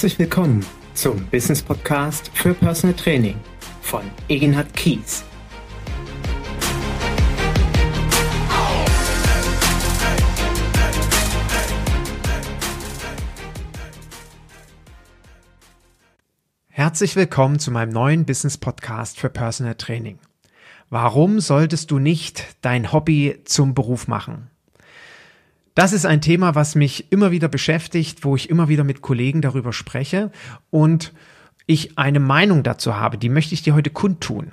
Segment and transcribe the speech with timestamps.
[0.00, 3.36] Herzlich willkommen zum Business Podcast für Personal Training
[3.82, 5.22] von Egenhard Kies.
[16.70, 20.18] Herzlich willkommen zu meinem neuen Business Podcast für Personal Training.
[20.88, 24.50] Warum solltest du nicht dein Hobby zum Beruf machen?
[25.80, 29.40] Das ist ein Thema, was mich immer wieder beschäftigt, wo ich immer wieder mit Kollegen
[29.40, 30.30] darüber spreche
[30.68, 31.14] und
[31.64, 34.52] ich eine Meinung dazu habe, die möchte ich dir heute kundtun.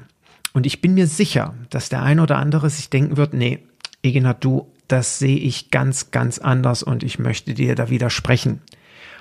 [0.53, 3.59] Und ich bin mir sicher, dass der eine oder andere sich denken wird, nee,
[4.03, 8.61] Egina, du, das sehe ich ganz, ganz anders und ich möchte dir da widersprechen.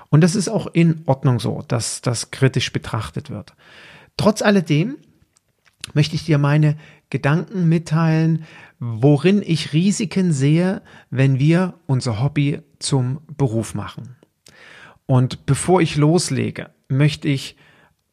[0.08, 3.54] Und das ist auch in Ordnung so, dass das kritisch betrachtet wird.
[4.16, 4.94] Trotz alledem
[5.92, 6.76] möchte ich dir meine
[7.10, 8.44] Gedanken mitteilen,
[8.78, 14.16] worin ich Risiken sehe, wenn wir unser Hobby zum Beruf machen.
[15.06, 17.56] Und bevor ich loslege, möchte ich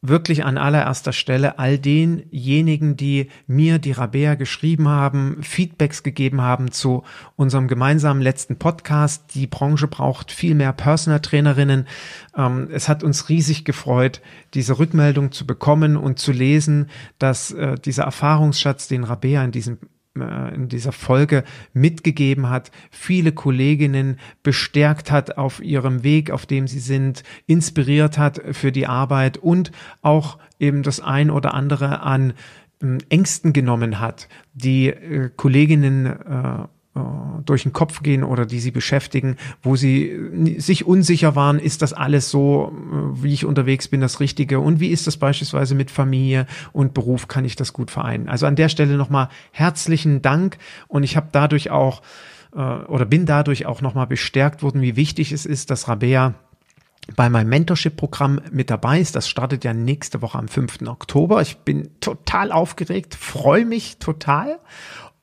[0.06, 6.70] wirklich an allererster Stelle all denjenigen, die mir die Rabea geschrieben haben, Feedbacks gegeben haben
[6.70, 7.04] zu
[7.36, 9.34] unserem gemeinsamen letzten Podcast.
[9.34, 11.86] Die Branche braucht viel mehr Personal Trainerinnen.
[12.36, 14.20] Ähm, es hat uns riesig gefreut,
[14.52, 19.78] diese Rückmeldung zu bekommen und zu lesen, dass äh, dieser Erfahrungsschatz, den Rabea in diesem
[20.14, 26.78] in dieser Folge mitgegeben hat, viele Kolleginnen bestärkt hat auf ihrem Weg, auf dem sie
[26.78, 32.34] sind, inspiriert hat für die Arbeit und auch eben das ein oder andere an
[32.82, 36.68] ähm, Ängsten genommen hat, die äh, Kolleginnen äh, äh,
[37.44, 41.92] durch den Kopf gehen oder die sie beschäftigen, wo sie sich unsicher waren, ist das
[41.92, 45.90] alles so, äh, wie ich unterwegs bin, das Richtige und wie ist das beispielsweise mit
[45.90, 48.28] Familie und Beruf, kann ich das gut vereinen.
[48.28, 52.02] Also an der Stelle nochmal herzlichen Dank und ich habe dadurch auch
[52.54, 56.34] äh, oder bin dadurch auch nochmal bestärkt worden, wie wichtig es ist, dass Rabea
[57.16, 59.14] bei meinem Mentorship-Programm mit dabei ist.
[59.14, 60.82] Das startet ja nächste Woche am 5.
[60.86, 61.42] Oktober.
[61.42, 64.58] Ich bin total aufgeregt, freue mich total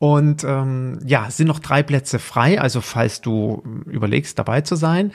[0.01, 2.59] und ähm, ja, sind noch drei Plätze frei.
[2.59, 5.11] Also falls du überlegst, dabei zu sein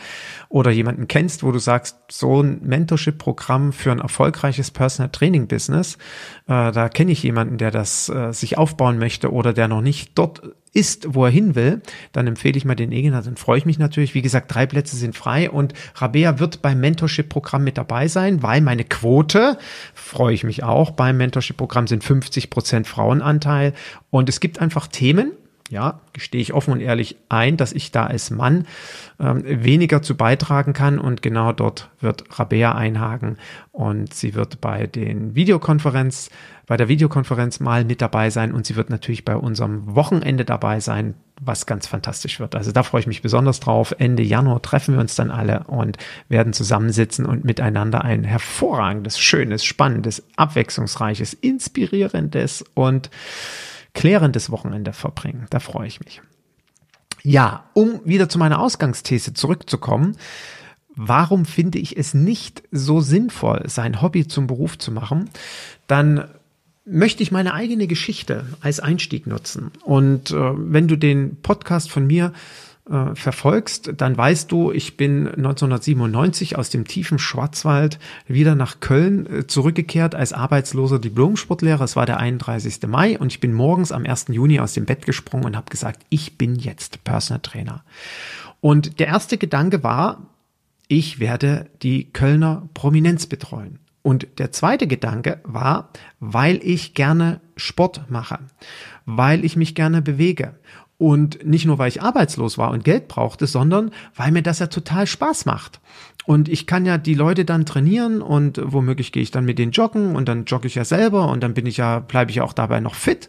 [0.48, 5.96] oder jemanden kennst, wo du sagst, so ein Mentorship-Programm für ein erfolgreiches Personal Training Business,
[6.46, 10.16] äh, da kenne ich jemanden, der das äh, sich aufbauen möchte oder der noch nicht
[10.16, 11.80] dort ist, wo er hin will,
[12.12, 14.14] dann empfehle ich mal den Egena, dann freue ich mich natürlich.
[14.14, 18.60] Wie gesagt, drei Plätze sind frei und Rabea wird beim Mentorship-Programm mit dabei sein, weil
[18.60, 19.56] meine Quote,
[19.94, 23.72] freue ich mich auch, beim Mentorship-Programm sind 50 Prozent Frauenanteil
[24.10, 25.32] und es gibt einfach Themen,
[25.70, 28.66] ja, gestehe ich offen und ehrlich ein, dass ich da als Mann
[29.18, 33.36] ähm, weniger zu beitragen kann und genau dort wird Rabea einhaken
[33.72, 36.30] und sie wird bei den Videokonferenz,
[36.66, 40.78] bei der Videokonferenz mal mit dabei sein und sie wird natürlich bei unserem Wochenende dabei
[40.78, 42.54] sein, was ganz fantastisch wird.
[42.54, 43.94] Also da freue ich mich besonders drauf.
[43.98, 49.64] Ende Januar treffen wir uns dann alle und werden zusammensitzen und miteinander ein hervorragendes, schönes,
[49.64, 53.10] spannendes, abwechslungsreiches, inspirierendes und
[53.96, 55.46] klärendes Wochenende verbringen.
[55.50, 56.20] Da freue ich mich.
[57.22, 60.16] Ja, um wieder zu meiner Ausgangsthese zurückzukommen.
[60.94, 65.30] Warum finde ich es nicht so sinnvoll, sein Hobby zum Beruf zu machen?
[65.86, 66.28] Dann
[66.84, 69.72] möchte ich meine eigene Geschichte als Einstieg nutzen.
[69.82, 72.32] Und äh, wenn du den Podcast von mir
[72.90, 77.98] äh, verfolgst, dann weißt du, ich bin 1997 aus dem tiefen Schwarzwald
[78.28, 81.82] wieder nach Köln äh, zurückgekehrt als arbeitsloser Diplomsportlehrer.
[81.82, 82.86] Es war der 31.
[82.86, 84.26] Mai und ich bin morgens am 1.
[84.28, 87.84] Juni aus dem Bett gesprungen und habe gesagt, ich bin jetzt Personal Trainer.
[88.60, 90.30] Und der erste Gedanke war,
[90.88, 93.80] ich werde die Kölner Prominenz betreuen.
[94.02, 98.38] Und der zweite Gedanke war, weil ich gerne Sport mache,
[99.04, 100.54] weil ich mich gerne bewege
[100.98, 104.68] und nicht nur, weil ich arbeitslos war und Geld brauchte, sondern weil mir das ja
[104.68, 105.80] total Spaß macht.
[106.24, 109.72] Und ich kann ja die Leute dann trainieren und womöglich gehe ich dann mit denen
[109.72, 112.44] joggen und dann jogge ich ja selber und dann bin ich ja, bleibe ich ja
[112.44, 113.28] auch dabei noch fit.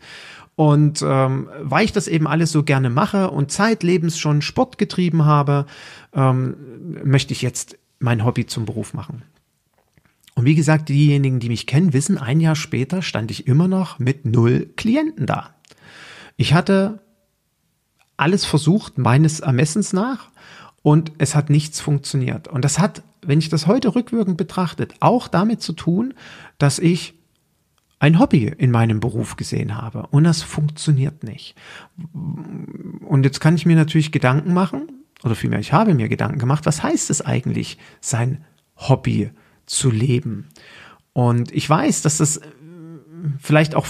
[0.56, 5.26] Und ähm, weil ich das eben alles so gerne mache und zeitlebens schon Sport getrieben
[5.26, 5.68] habe,
[6.16, 6.56] ähm,
[7.04, 9.22] möchte ich jetzt mein Hobby zum Beruf machen.
[10.34, 14.00] Und wie gesagt, diejenigen, die mich kennen, wissen, ein Jahr später stand ich immer noch
[14.00, 15.56] mit null Klienten da.
[16.38, 17.00] Ich hatte
[18.18, 20.30] alles versucht, meines Ermessens nach,
[20.84, 22.48] und es hat nichts funktioniert.
[22.48, 26.14] Und das hat, wenn ich das heute rückwirkend betrachtet, auch damit zu tun,
[26.60, 27.14] dass ich
[28.00, 31.56] ein Hobby in meinem Beruf gesehen habe und das funktioniert nicht.
[32.14, 36.66] Und jetzt kann ich mir natürlich Gedanken machen, oder vielmehr, ich habe mir Gedanken gemacht,
[36.66, 39.32] was heißt es eigentlich, sein Hobby
[39.66, 40.48] zu leben?
[41.14, 42.40] Und ich weiß, dass das
[43.40, 43.88] vielleicht auch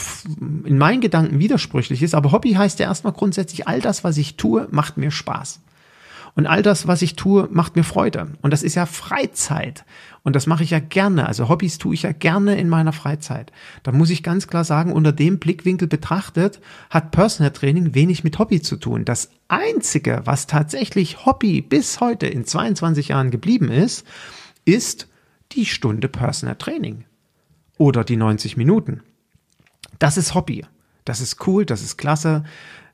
[0.66, 4.38] in meinen Gedanken widersprüchlich ist, aber Hobby heißt ja erstmal grundsätzlich, all das, was ich
[4.38, 5.62] tue, macht mir Spaß.
[6.38, 8.28] Und all das, was ich tue, macht mir Freude.
[8.44, 9.86] Und das ist ja Freizeit.
[10.22, 11.26] Und das mache ich ja gerne.
[11.26, 13.52] Also Hobbys tue ich ja gerne in meiner Freizeit.
[13.82, 18.38] Da muss ich ganz klar sagen, unter dem Blickwinkel betrachtet, hat Personal Training wenig mit
[18.38, 19.04] Hobby zu tun.
[19.04, 24.06] Das einzige, was tatsächlich Hobby bis heute in 22 Jahren geblieben ist,
[24.64, 25.08] ist
[25.54, 27.06] die Stunde Personal Training.
[27.80, 29.02] Oder die 90 Minuten.
[30.00, 30.66] Das ist Hobby.
[31.06, 32.44] Das ist cool, das ist klasse.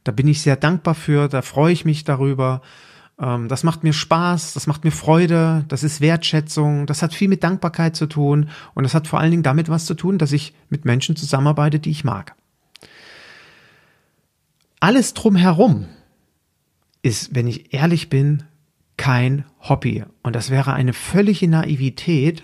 [0.03, 2.61] Da bin ich sehr dankbar für, da freue ich mich darüber.
[3.19, 7.27] Ähm, das macht mir Spaß, das macht mir Freude, das ist Wertschätzung, das hat viel
[7.27, 10.31] mit Dankbarkeit zu tun und das hat vor allen Dingen damit was zu tun, dass
[10.31, 12.35] ich mit Menschen zusammenarbeite, die ich mag.
[14.79, 15.87] Alles drumherum
[17.01, 18.43] ist, wenn ich ehrlich bin,
[18.97, 20.03] kein Hobby.
[20.21, 22.43] Und das wäre eine völlige Naivität,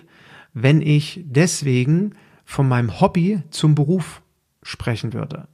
[0.52, 2.14] wenn ich deswegen
[2.44, 4.22] von meinem Hobby zum Beruf
[4.62, 5.48] sprechen würde.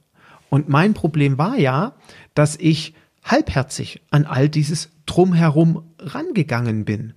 [0.49, 1.93] Und mein Problem war ja,
[2.33, 2.93] dass ich
[3.23, 7.13] halbherzig an all dieses Drumherum rangegangen bin,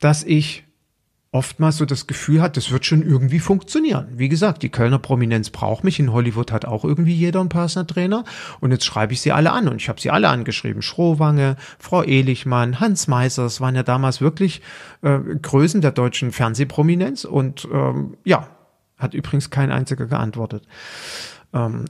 [0.00, 0.64] dass ich
[1.34, 4.06] oftmals so das Gefühl hat, das wird schon irgendwie funktionieren.
[4.12, 5.98] Wie gesagt, die Kölner Prominenz braucht mich.
[5.98, 8.24] In Hollywood hat auch irgendwie jeder einen Personal Trainer.
[8.60, 9.66] Und jetzt schreibe ich sie alle an.
[9.66, 10.80] Und ich habe sie alle angeschrieben.
[10.80, 14.62] Schrowange, Frau Ehlichmann, Hans Meisers waren ja damals wirklich
[15.02, 17.24] äh, Größen der deutschen Fernsehprominenz.
[17.24, 18.46] Und ähm, ja,
[18.98, 20.66] hat übrigens kein einziger geantwortet.
[21.52, 21.86] Ähm,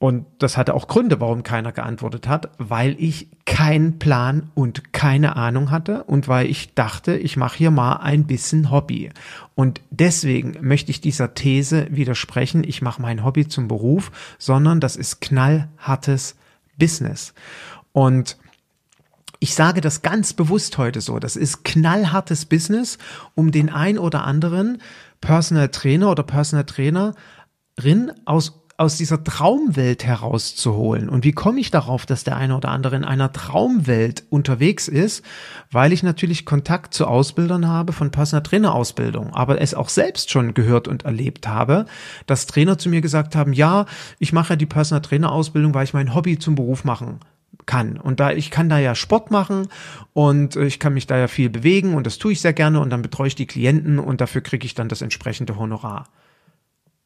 [0.00, 5.34] und das hatte auch Gründe, warum keiner geantwortet hat, weil ich keinen Plan und keine
[5.34, 9.10] Ahnung hatte und weil ich dachte, ich mache hier mal ein bisschen Hobby.
[9.56, 14.94] Und deswegen möchte ich dieser These widersprechen, ich mache mein Hobby zum Beruf, sondern das
[14.94, 16.36] ist knallhartes
[16.78, 17.34] Business.
[17.90, 18.36] Und
[19.40, 22.98] ich sage das ganz bewusst heute so, das ist knallhartes Business,
[23.34, 24.80] um den ein oder anderen
[25.20, 31.08] Personal Trainer oder Personal Trainerin aus aus dieser Traumwelt herauszuholen.
[31.08, 35.24] Und wie komme ich darauf, dass der eine oder andere in einer Traumwelt unterwegs ist?
[35.72, 40.30] Weil ich natürlich Kontakt zu Ausbildern habe von Personal Trainer Ausbildung, aber es auch selbst
[40.30, 41.86] schon gehört und erlebt habe,
[42.26, 43.86] dass Trainer zu mir gesagt haben, ja,
[44.20, 47.18] ich mache ja die Personal Trainer Ausbildung, weil ich mein Hobby zum Beruf machen
[47.66, 47.98] kann.
[47.98, 49.68] Und da ich kann da ja Sport machen
[50.12, 52.90] und ich kann mich da ja viel bewegen und das tue ich sehr gerne und
[52.90, 56.08] dann betreue ich die Klienten und dafür kriege ich dann das entsprechende Honorar.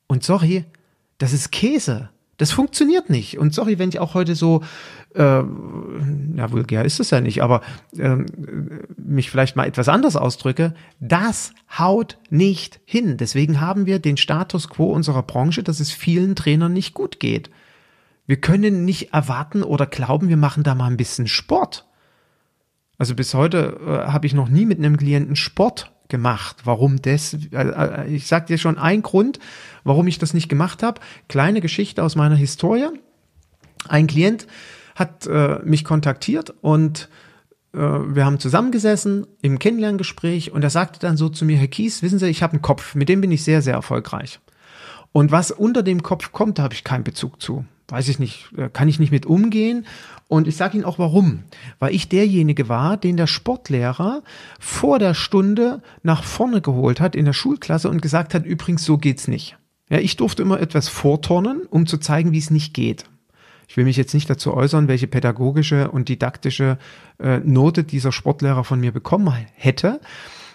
[0.07, 0.65] Und sorry,
[1.19, 2.11] das ist Käse.
[2.39, 3.39] Das funktioniert nicht.
[3.39, 4.63] Und sorry, wenn ich auch heute so,
[5.15, 7.61] äh, na vulgär ist es ja nicht, aber
[7.97, 8.17] äh,
[8.97, 13.17] mich vielleicht mal etwas anders ausdrücke, das haut nicht hin.
[13.17, 17.51] Deswegen haben wir den Status quo unserer Branche, dass es vielen Trainern nicht gut geht.
[18.27, 21.87] Wir können nicht erwarten oder glauben, wir machen da mal ein bisschen Sport.
[22.99, 26.59] Also bis heute äh, habe ich noch nie mit einem Klienten Sport gemacht.
[26.65, 27.35] Warum das?
[27.35, 29.41] Äh, äh, ich sage dir schon einen Grund,
[29.83, 31.01] warum ich das nicht gemacht habe.
[31.29, 32.89] Kleine Geschichte aus meiner Historie.
[33.89, 34.47] Ein Klient
[34.95, 37.09] hat äh, mich kontaktiert und
[37.75, 42.03] äh, wir haben zusammengesessen im Kennenlerngespräch und er sagte dann so zu mir, Herr Kies,
[42.03, 44.39] wissen Sie, ich habe einen Kopf, mit dem bin ich sehr, sehr erfolgreich.
[45.11, 47.65] Und was unter dem Kopf kommt, da habe ich keinen Bezug zu.
[47.93, 49.85] Weiß ich nicht, äh, kann ich nicht mit umgehen
[50.27, 51.41] und ich sage Ihnen auch warum.
[51.79, 54.23] Weil ich derjenige war, den der Sportlehrer
[54.59, 58.97] vor der Stunde nach vorne geholt hat in der Schulklasse und gesagt hat, übrigens, so
[58.97, 59.59] geht's nicht.
[59.91, 63.05] Ja, ich durfte immer etwas vorturnen, um zu zeigen, wie es nicht geht.
[63.69, 66.79] Ich will mich jetzt nicht dazu äußern, welche pädagogische und didaktische
[67.19, 70.01] äh, Note dieser Sportlehrer von mir bekommen hätte.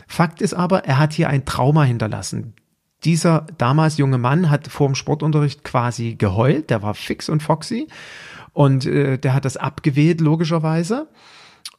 [0.08, 2.56] Fakt ist aber, er hat hier ein Trauma hinterlassen.
[3.04, 7.88] Dieser damals junge Mann hat vor dem Sportunterricht quasi geheult, der war fix und foxy
[8.54, 11.08] und äh, der hat das abgewählt, logischerweise.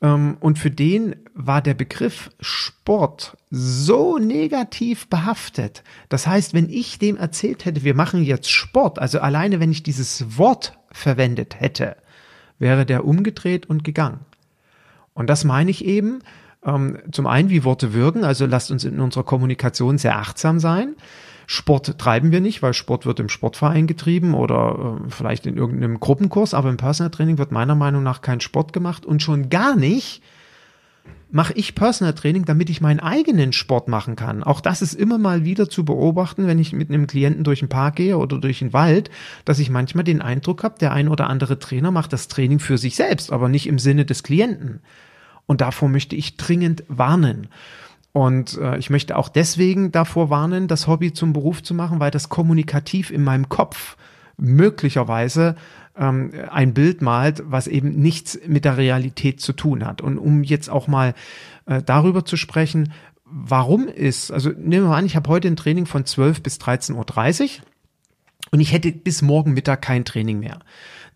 [0.01, 5.83] Ähm, und für den war der Begriff Sport so negativ behaftet.
[6.09, 9.83] Das heißt, wenn ich dem erzählt hätte, wir machen jetzt Sport, also alleine wenn ich
[9.83, 11.97] dieses Wort verwendet hätte,
[12.59, 14.21] wäre der umgedreht und gegangen.
[15.15, 16.21] Und das meine ich eben,
[16.65, 20.97] ähm, zum einen, wie Worte wirken, also lasst uns in unserer Kommunikation sehr achtsam sein.
[21.47, 25.99] Sport treiben wir nicht, weil Sport wird im Sportverein getrieben oder äh, vielleicht in irgendeinem
[25.99, 29.75] Gruppenkurs, aber im Personal Training wird meiner Meinung nach kein Sport gemacht und schon gar
[29.75, 30.23] nicht
[31.31, 34.43] mache ich Personal Training, damit ich meinen eigenen Sport machen kann.
[34.43, 37.69] Auch das ist immer mal wieder zu beobachten, wenn ich mit einem Klienten durch den
[37.69, 39.11] Park gehe oder durch den Wald,
[39.45, 42.79] dass ich manchmal den Eindruck habe, der ein oder andere Trainer macht das Training für
[42.79, 44.81] sich selbst, aber nicht im Sinne des Klienten.
[45.49, 47.49] Und davor möchte ich dringend warnen.
[48.13, 52.11] Und äh, ich möchte auch deswegen davor warnen, das Hobby zum Beruf zu machen, weil
[52.11, 53.97] das kommunikativ in meinem Kopf
[54.37, 55.57] möglicherweise
[55.97, 60.03] ähm, ein Bild malt, was eben nichts mit der Realität zu tun hat.
[60.03, 61.15] Und um jetzt auch mal
[61.65, 62.93] äh, darüber zu sprechen,
[63.25, 66.59] warum ist, also nehmen wir mal an, ich habe heute ein Training von 12 bis
[66.59, 67.49] 13.30 Uhr
[68.51, 70.59] und ich hätte bis morgen Mittag kein Training mehr.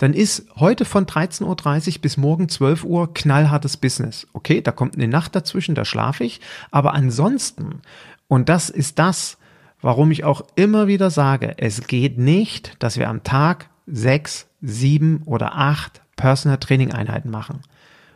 [0.02, 4.26] Dann ist heute von 13.30 Uhr bis morgen 12 Uhr knallhartes Business.
[4.32, 6.40] Okay, da kommt eine Nacht dazwischen, da schlafe ich.
[6.72, 7.82] Aber ansonsten,
[8.26, 9.38] und das ist das,
[9.80, 15.22] warum ich auch immer wieder sage, es geht nicht, dass wir am Tag sechs, sieben
[15.24, 17.60] oder acht Personal Training Einheiten machen.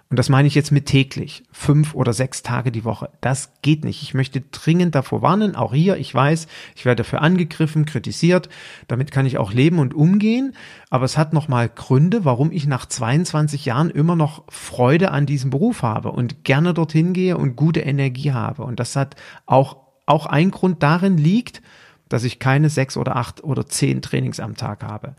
[0.09, 3.11] Und das meine ich jetzt mit täglich, fünf oder sechs Tage die Woche.
[3.21, 4.03] Das geht nicht.
[4.03, 5.57] Ich möchte dringend davor warnen.
[5.57, 6.47] Auch hier, ich weiß,
[6.77, 8.49] ich werde dafür angegriffen, kritisiert.
[8.87, 10.55] Damit kann ich auch leben und umgehen.
[10.91, 15.51] Aber es hat nochmal Gründe, warum ich nach 22 Jahren immer noch Freude an diesem
[15.51, 18.63] Beruf habe und gerne dorthin gehe und gute Energie habe.
[18.63, 21.63] Und das hat auch, auch ein Grund darin liegt,
[22.09, 25.17] dass ich keine sechs oder acht oder zehn Trainings am Tag habe.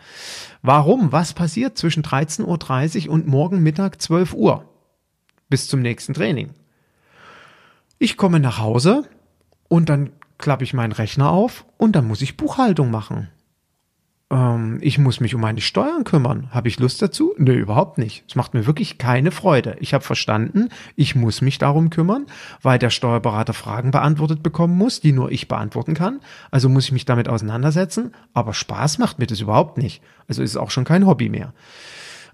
[0.62, 1.12] Warum?
[1.12, 4.63] Was passiert zwischen 13.30 Uhr und morgen Mittag 12 Uhr?
[5.50, 6.51] Bis zum nächsten Training.
[8.00, 9.04] Ich komme nach Hause
[9.68, 13.30] und dann klappe ich meinen Rechner auf und dann muss ich Buchhaltung machen.
[14.30, 16.50] Ähm, ich muss mich um meine Steuern kümmern.
[16.51, 17.34] Habe ich Lust dazu?
[17.38, 18.25] Nö, überhaupt nicht.
[18.27, 19.77] Es macht mir wirklich keine Freude.
[19.80, 22.25] Ich habe verstanden, ich muss mich darum kümmern,
[22.62, 26.20] weil der Steuerberater Fragen beantwortet bekommen muss, die nur ich beantworten kann.
[26.51, 28.13] Also muss ich mich damit auseinandersetzen.
[28.34, 30.04] Aber Spaß macht mir das überhaupt nicht.
[30.27, 31.54] Also ist es auch schon kein Hobby mehr.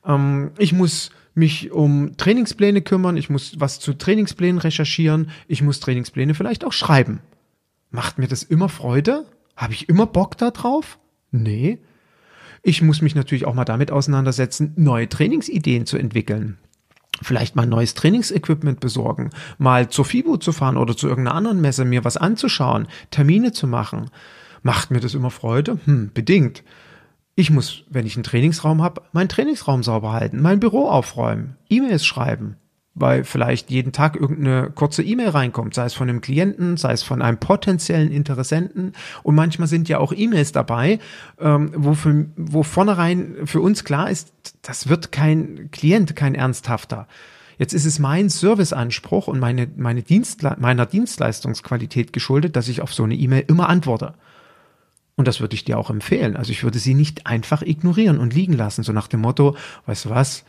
[0.05, 5.80] Ähm, ich muss mich um Trainingspläne kümmern, ich muss was zu Trainingsplänen recherchieren, ich muss
[5.80, 7.22] Trainingspläne vielleicht auch schreiben.
[7.90, 9.25] Macht mir das immer Freude?
[9.56, 11.00] Habe ich immer Bock da drauf?
[11.32, 11.80] Nee.
[12.62, 16.58] Ich muss mich natürlich auch mal damit auseinandersetzen, neue Trainingsideen zu entwickeln.
[17.22, 21.86] Vielleicht mal neues Trainingsequipment besorgen, mal zur FIBO zu fahren oder zu irgendeiner anderen Messe,
[21.86, 24.10] mir was anzuschauen, Termine zu machen.
[24.63, 25.78] Macht mir das immer Freude?
[25.86, 26.63] Hm, bedingt.
[27.36, 32.06] Ich muss, wenn ich einen Trainingsraum habe, meinen Trainingsraum sauber halten, mein Büro aufräumen, E-Mails
[32.06, 32.58] schreiben,
[32.94, 37.02] weil vielleicht jeden Tag irgendeine kurze E-Mail reinkommt, sei es von einem Klienten, sei es
[37.02, 38.94] von einem potenziellen Interessenten.
[39.24, 41.00] Und manchmal sind ja auch E-Mails dabei,
[41.40, 47.08] ähm, wo, für, wo vornherein für uns klar ist, das wird kein Klient, kein ernsthafter.
[47.58, 52.94] Jetzt ist es mein Serviceanspruch und meine, meine Dienstle meiner Dienstleistungsqualität geschuldet, dass ich auf
[52.94, 54.13] so eine E-Mail immer antworte.
[55.15, 56.36] Und das würde ich dir auch empfehlen.
[56.36, 59.55] Also ich würde sie nicht einfach ignorieren und liegen lassen, so nach dem Motto,
[59.86, 60.43] weißt du was,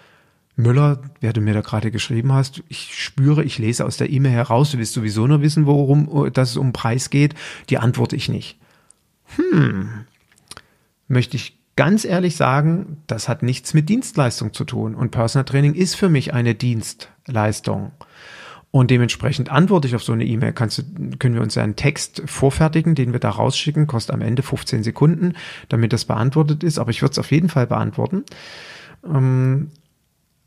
[0.57, 4.33] Müller, wer du mir da gerade geschrieben hast, ich spüre, ich lese aus der E-Mail
[4.33, 7.35] heraus, du willst sowieso nur wissen, worum dass es um Preis geht,
[7.71, 8.59] die antworte ich nicht.
[9.37, 10.05] Hm,
[11.09, 15.75] möchte ich ganz ehrlich sagen, das hat nichts mit Dienstleistung zu tun und Personal Training
[15.75, 17.91] ist für mich eine Dienstleistung.
[18.75, 20.53] Und dementsprechend antworte ich auf so eine E-Mail.
[20.53, 20.83] Kannst du,
[21.21, 25.35] können wir uns einen Text vorfertigen, den wir da rausschicken, kostet am Ende 15 Sekunden,
[25.69, 26.81] damit das beantwortet ist.
[26.81, 28.25] Aber ich würde es auf jeden Fall beantworten,
[29.09, 29.71] ähm,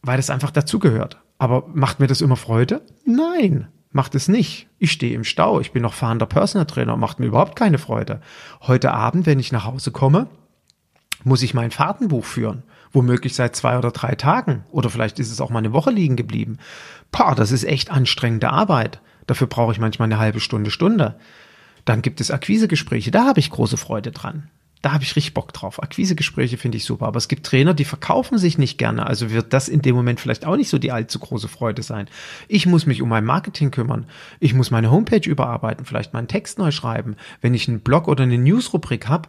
[0.02, 1.22] weil das einfach dazugehört.
[1.38, 2.82] Aber macht mir das immer Freude?
[3.06, 4.68] Nein, macht es nicht.
[4.78, 8.20] Ich stehe im Stau, ich bin noch fahrender Personal Trainer, macht mir überhaupt keine Freude.
[8.60, 10.28] Heute Abend, wenn ich nach Hause komme,
[11.24, 12.64] muss ich mein Fahrtenbuch führen.
[12.92, 14.64] Womöglich seit zwei oder drei Tagen.
[14.72, 16.58] Oder vielleicht ist es auch mal eine Woche liegen geblieben.
[17.12, 19.02] Pah, das ist echt anstrengende Arbeit.
[19.26, 21.16] Dafür brauche ich manchmal eine halbe Stunde, Stunde.
[21.86, 24.50] Dann gibt es Akquisegespräche, da habe ich große Freude dran.
[24.82, 25.82] Da habe ich richtig Bock drauf.
[25.82, 27.08] Akquisegespräche finde ich super.
[27.08, 29.08] Aber es gibt Trainer, die verkaufen sich nicht gerne.
[29.08, 32.08] Also wird das in dem Moment vielleicht auch nicht so die allzu große Freude sein.
[32.48, 34.06] Ich muss mich um mein Marketing kümmern.
[34.40, 37.16] Ich muss meine Homepage überarbeiten, vielleicht meinen Text neu schreiben.
[37.42, 39.28] Wenn ich einen Blog oder eine Newsrubrik habe,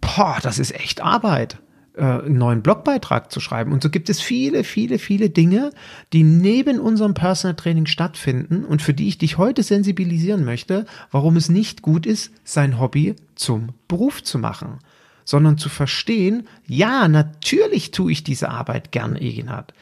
[0.00, 1.58] boah, das ist echt Arbeit
[1.96, 3.72] äh, einen neuen Blogbeitrag zu schreiben.
[3.72, 5.70] Und so gibt es viele, viele, viele Dinge,
[6.12, 11.36] die neben unserem Personal Training stattfinden und für die ich dich heute sensibilisieren möchte, warum
[11.36, 14.78] es nicht gut ist, sein Hobby zum Beruf zu machen,
[15.24, 19.72] sondern zu verstehen, ja, natürlich tue ich diese Arbeit gern, Egenhard.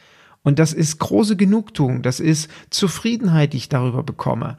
[0.41, 4.57] Und das ist große Genugtuung, das ist Zufriedenheit, die ich darüber bekomme.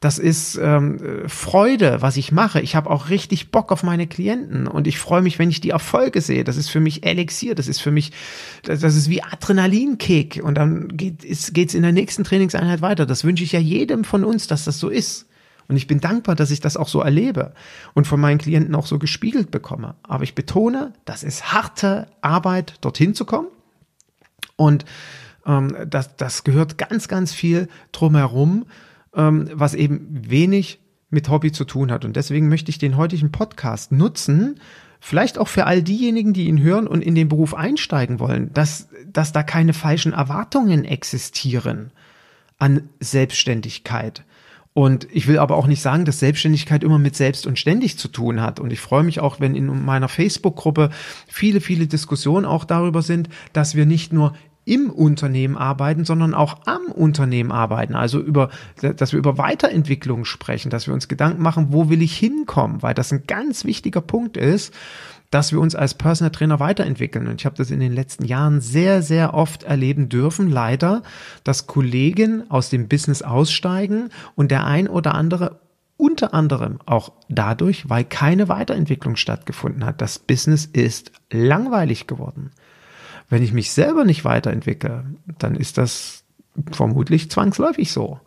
[0.00, 2.60] Das ist ähm, Freude, was ich mache.
[2.60, 5.70] Ich habe auch richtig Bock auf meine Klienten und ich freue mich, wenn ich die
[5.70, 6.44] Erfolge sehe.
[6.44, 8.12] Das ist für mich Elixier, das ist für mich,
[8.62, 13.06] das, das ist wie Adrenalinkick und dann geht es geht's in der nächsten Trainingseinheit weiter.
[13.06, 15.26] Das wünsche ich ja jedem von uns, dass das so ist.
[15.68, 17.52] Und ich bin dankbar, dass ich das auch so erlebe
[17.94, 19.94] und von meinen Klienten auch so gespiegelt bekomme.
[20.02, 23.48] Aber ich betone, das ist harte Arbeit, dorthin zu kommen.
[24.56, 24.84] Und
[25.46, 28.66] ähm, das, das gehört ganz, ganz viel drumherum
[29.16, 30.80] ähm, was eben wenig
[31.10, 32.04] mit Hobby zu tun hat.
[32.04, 34.60] Und deswegen möchte ich den heutigen Podcast nutzen,
[35.00, 38.88] vielleicht auch für all diejenigen, die ihn hören und in den Beruf einsteigen wollen, dass,
[39.12, 41.92] dass da keine falschen Erwartungen existieren
[42.58, 44.24] an Selbstständigkeit.
[44.72, 48.08] Und ich will aber auch nicht sagen, dass Selbstständigkeit immer mit selbst und ständig zu
[48.08, 48.60] tun hat.
[48.60, 50.90] Und ich freue mich auch, wenn in meiner Facebook-Gruppe
[51.26, 54.34] viele, viele Diskussionen auch darüber sind, dass wir nicht nur
[54.66, 57.94] im Unternehmen arbeiten, sondern auch am Unternehmen arbeiten.
[57.94, 58.50] Also über,
[58.82, 62.92] dass wir über Weiterentwicklung sprechen, dass wir uns Gedanken machen, wo will ich hinkommen, weil
[62.92, 64.74] das ein ganz wichtiger Punkt ist,
[65.30, 67.28] dass wir uns als Personal Trainer weiterentwickeln.
[67.28, 71.02] Und ich habe das in den letzten Jahren sehr, sehr oft erleben dürfen, leider,
[71.44, 75.60] dass Kollegen aus dem Business aussteigen und der ein oder andere
[75.96, 80.00] unter anderem auch dadurch, weil keine Weiterentwicklung stattgefunden hat.
[80.00, 82.50] Das Business ist langweilig geworden.
[83.28, 85.04] Wenn ich mich selber nicht weiterentwickle,
[85.38, 86.24] dann ist das
[86.72, 88.20] vermutlich zwangsläufig so,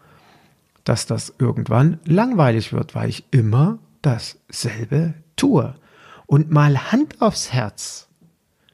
[0.83, 5.75] dass das irgendwann langweilig wird, weil ich immer dasselbe tue.
[6.25, 8.07] Und mal Hand aufs Herz.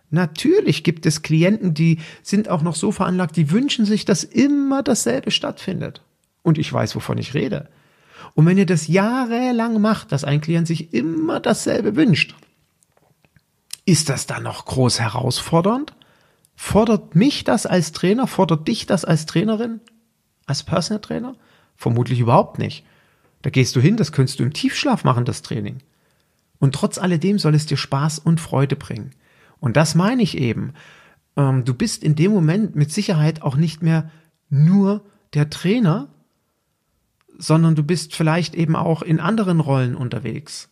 [0.10, 4.84] Natürlich gibt es Klienten, die sind auch noch so veranlagt, die wünschen sich, dass immer
[4.84, 6.02] dasselbe stattfindet.
[6.44, 7.70] Und ich weiß, wovon ich rede.
[8.34, 12.36] Und wenn ihr das jahrelang macht, dass ein Klient sich immer dasselbe wünscht,
[13.86, 15.94] ist das dann noch groß herausfordernd?
[16.56, 18.28] Fordert mich das als Trainer?
[18.28, 19.82] Fordert dich das als Trainerin?
[20.46, 21.36] Als Personal Trainer?
[21.76, 22.86] Vermutlich überhaupt nicht.
[23.42, 25.80] Da gehst du hin, das könntest du im Tiefschlaf machen, das Training.
[26.60, 29.12] Und trotz alledem soll es dir Spaß und Freude bringen.
[29.60, 30.74] Und das meine ich eben.
[31.36, 34.10] Ähm, du bist in dem Moment mit Sicherheit auch nicht mehr
[34.50, 36.08] nur der Trainer,
[37.38, 40.70] sondern du bist vielleicht eben auch in anderen Rollen unterwegs.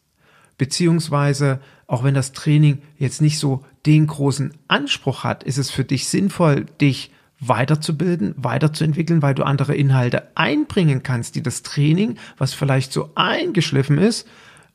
[0.64, 5.84] Beziehungsweise, auch wenn das Training jetzt nicht so den großen Anspruch hat, ist es für
[5.84, 12.54] dich sinnvoll, dich weiterzubilden, weiterzuentwickeln, weil du andere Inhalte einbringen kannst, die das Training, was
[12.54, 14.26] vielleicht so eingeschliffen ist,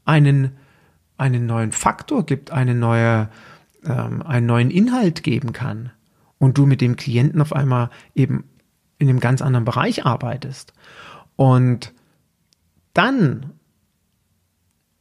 [0.04, 0.50] einen
[1.16, 3.30] einen neuen Faktor gibt, eine neue,
[3.83, 5.90] ähm, einen neuen Inhalt geben kann
[6.37, 8.45] und du mit dem Klienten auf einmal eben
[8.99, 10.75] in einem ganz anderen Bereich arbeitest.
[11.35, 11.95] Und
[12.92, 13.54] dann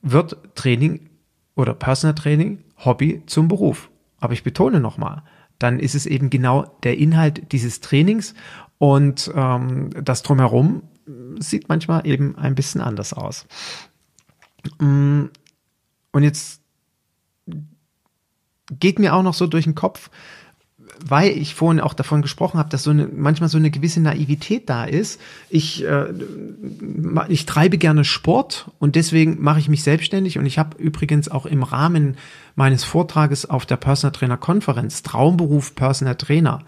[0.01, 1.10] wird Training
[1.56, 3.89] oder Personal Training Hobby zum Beruf.
[4.20, 5.24] Aber ich betone nochmal,
[5.60, 8.34] dann ist es eben genau der Inhalt dieses Trainings
[8.77, 10.84] und ähm, das drumherum
[11.39, 13.46] sieht manchmal eben ein bisschen anders aus.
[14.80, 15.25] Mm,
[16.12, 16.62] und jetzt
[18.80, 20.10] geht mir auch noch so durch den Kopf,
[21.06, 24.70] weil ich vorhin auch davon gesprochen habe, dass so eine, manchmal so eine gewisse Naivität
[24.70, 25.20] da ist.
[25.50, 26.05] Ich, äh,
[27.29, 31.46] ich treibe gerne Sport und deswegen mache ich mich selbstständig und ich habe übrigens auch
[31.46, 32.18] im Rahmen
[32.55, 36.60] meines Vortrages auf der Personal Trainer Konferenz Traumberuf Personal Trainer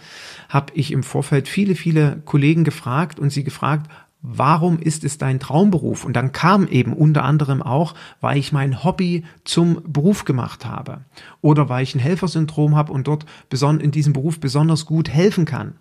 [0.50, 3.90] habe ich im Vorfeld viele viele Kollegen gefragt und sie gefragt,
[4.22, 6.04] warum ist es dein Traumberuf?
[6.04, 11.02] Und dann kam eben unter anderem auch, weil ich mein Hobby zum Beruf gemacht habe
[11.42, 15.76] oder weil ich ein Helfersyndrom habe und dort in diesem Beruf besonders gut helfen kann.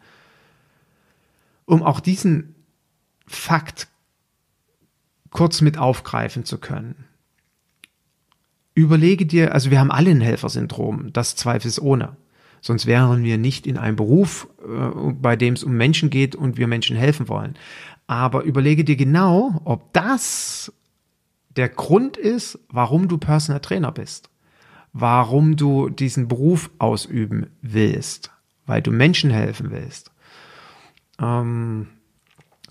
[1.64, 2.54] Um auch diesen
[3.26, 3.88] Fakt
[5.30, 7.04] kurz mit aufgreifen zu können.
[8.74, 12.16] Überlege dir, also wir haben alle ein Helfersyndrom, das zweifelsohne.
[12.60, 16.56] Sonst wären wir nicht in einem Beruf, äh, bei dem es um Menschen geht und
[16.56, 17.56] wir Menschen helfen wollen.
[18.08, 20.72] Aber überlege dir genau, ob das
[21.56, 24.30] der Grund ist, warum du Personal Trainer bist.
[24.92, 28.32] Warum du diesen Beruf ausüben willst.
[28.66, 30.10] Weil du Menschen helfen willst.
[31.20, 31.88] Ähm,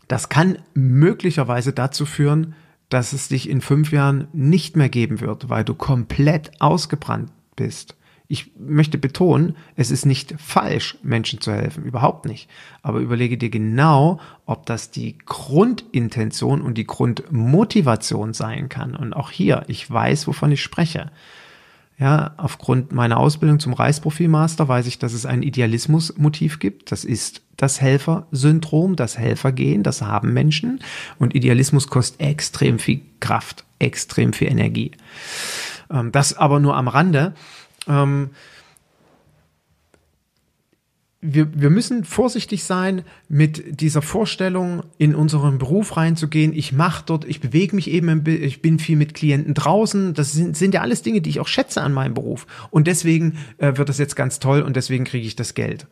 [0.08, 2.56] das kann möglicherweise dazu führen,
[2.90, 7.96] dass es dich in fünf Jahren nicht mehr geben wird, weil du komplett ausgebrannt bist.
[8.30, 12.50] Ich möchte betonen, es ist nicht falsch, Menschen zu helfen, überhaupt nicht.
[12.82, 18.96] Aber überlege dir genau, ob das die Grundintention und die Grundmotivation sein kann.
[18.96, 21.10] Und auch hier, ich weiß, wovon ich spreche.
[22.00, 26.92] Ja, aufgrund meiner Ausbildung zum Reisprofilmaster weiß ich, dass es ein Idealismusmotiv gibt.
[26.92, 30.80] Das ist das Helfersyndrom, das Helfergehen, das haben Menschen.
[31.18, 34.92] Und Idealismus kostet extrem viel Kraft, extrem viel Energie.
[35.90, 37.34] Ähm, das aber nur am Rande.
[37.88, 38.30] Ähm,
[41.20, 46.54] wir, wir müssen vorsichtig sein, mit dieser Vorstellung in unseren Beruf reinzugehen.
[46.54, 50.14] Ich mache dort, ich bewege mich eben, ich bin viel mit Klienten draußen.
[50.14, 52.46] Das sind, sind ja alles Dinge, die ich auch schätze an meinem Beruf.
[52.70, 55.88] Und deswegen äh, wird das jetzt ganz toll und deswegen kriege ich das Geld.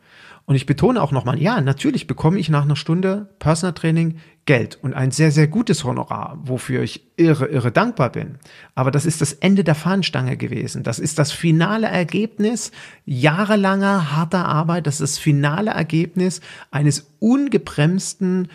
[0.46, 4.78] Und ich betone auch nochmal, ja, natürlich bekomme ich nach einer Stunde Personal Training Geld
[4.80, 8.38] und ein sehr, sehr gutes Honorar, wofür ich irre, irre dankbar bin.
[8.76, 10.84] Aber das ist das Ende der Fahnenstange gewesen.
[10.84, 12.70] Das ist das finale Ergebnis
[13.04, 14.86] jahrelanger harter Arbeit.
[14.86, 18.46] Das ist das finale Ergebnis eines ungebremsten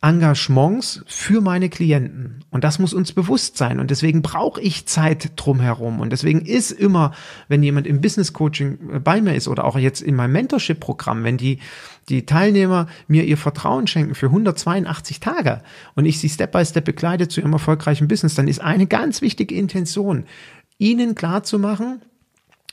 [0.00, 2.44] Engagements für meine Klienten.
[2.50, 3.80] Und das muss uns bewusst sein.
[3.80, 5.98] Und deswegen brauche ich Zeit drumherum.
[5.98, 7.12] Und deswegen ist immer,
[7.48, 10.78] wenn jemand im Business Coaching äh, bei mir ist oder auch jetzt in meinem Mentorship
[10.78, 11.58] Programm, wenn die,
[12.08, 15.62] die Teilnehmer mir ihr Vertrauen schenken für 182 Tage
[15.96, 19.20] und ich sie Step by Step begleite zu ihrem erfolgreichen Business, dann ist eine ganz
[19.20, 20.26] wichtige Intention,
[20.78, 22.02] ihnen klar zu machen,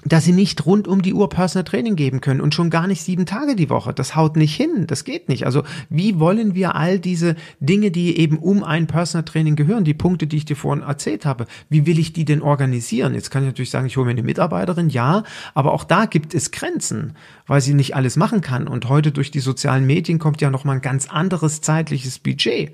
[0.06, 3.02] dass sie nicht rund um die Uhr Personal Training geben können und schon gar nicht
[3.02, 3.94] sieben Tage die Woche.
[3.94, 5.46] Das haut nicht hin, das geht nicht.
[5.46, 9.96] Also wie wollen wir all diese Dinge, die eben um ein Personal Training gehören, die
[9.96, 13.16] Punkte, die ich dir vorhin erzählt habe, wie will ich die denn organisieren?
[13.16, 15.24] Jetzt kann ich natürlich sagen, ich hole mir eine Mitarbeiterin, ja,
[15.56, 17.14] aber auch da gibt es Grenzen,
[17.48, 18.68] weil sie nicht alles machen kann.
[18.68, 22.74] Und heute durch die sozialen Medien kommt ja noch mal ein ganz anderes zeitliches Budget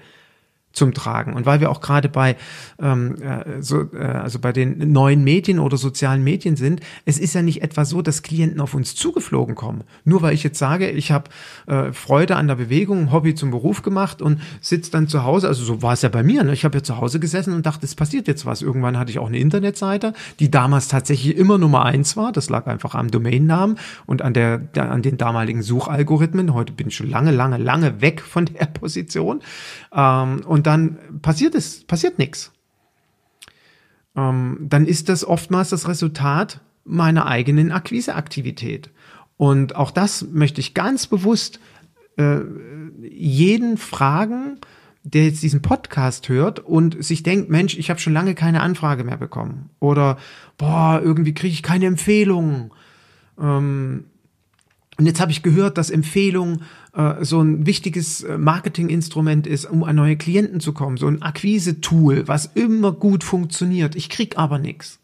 [0.73, 1.33] zum Tragen.
[1.33, 2.35] Und weil wir auch gerade bei
[2.81, 7.33] ähm, äh, so, äh, also bei den neuen Medien oder sozialen Medien sind, es ist
[7.33, 9.83] ja nicht etwa so, dass Klienten auf uns zugeflogen kommen.
[10.05, 11.29] Nur weil ich jetzt sage, ich habe
[11.67, 15.63] äh, Freude an der Bewegung, Hobby zum Beruf gemacht und sitze dann zu Hause, also
[15.63, 16.43] so war es ja bei mir.
[16.43, 16.53] Ne?
[16.53, 18.61] Ich habe ja zu Hause gesessen und dachte, es passiert jetzt was.
[18.61, 22.31] Irgendwann hatte ich auch eine Internetseite, die damals tatsächlich immer Nummer eins war.
[22.31, 26.53] Das lag einfach am Domainnamen und an der, an den damaligen Suchalgorithmen.
[26.53, 29.41] Heute bin ich schon lange, lange, lange weg von der Position.
[29.93, 32.51] Ähm, und dann passiert es, passiert nichts.
[34.15, 38.89] Ähm, dann ist das oftmals das Resultat meiner eigenen Akquiseaktivität.
[39.37, 41.59] Und auch das möchte ich ganz bewusst
[42.17, 42.39] äh,
[43.01, 44.59] jeden fragen,
[45.03, 49.03] der jetzt diesen Podcast hört und sich denkt, Mensch, ich habe schon lange keine Anfrage
[49.03, 49.69] mehr bekommen.
[49.79, 50.17] Oder,
[50.57, 52.71] boah, irgendwie kriege ich keine Empfehlungen.
[53.39, 54.05] Ähm,
[54.97, 56.61] und jetzt habe ich gehört, dass Empfehlung
[56.93, 61.21] äh, so ein wichtiges äh, Marketinginstrument ist, um an neue Klienten zu kommen, so ein
[61.21, 63.95] Akquise-Tool, was immer gut funktioniert.
[63.95, 64.99] Ich krieg aber nichts.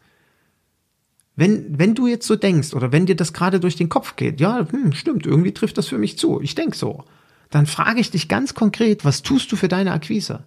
[1.36, 4.40] Wenn, wenn du jetzt so denkst oder wenn dir das gerade durch den Kopf geht,
[4.40, 7.04] ja, hm, stimmt, irgendwie trifft das für mich zu, ich denk so,
[7.50, 10.44] dann frage ich dich ganz konkret, was tust du für deine Akquise?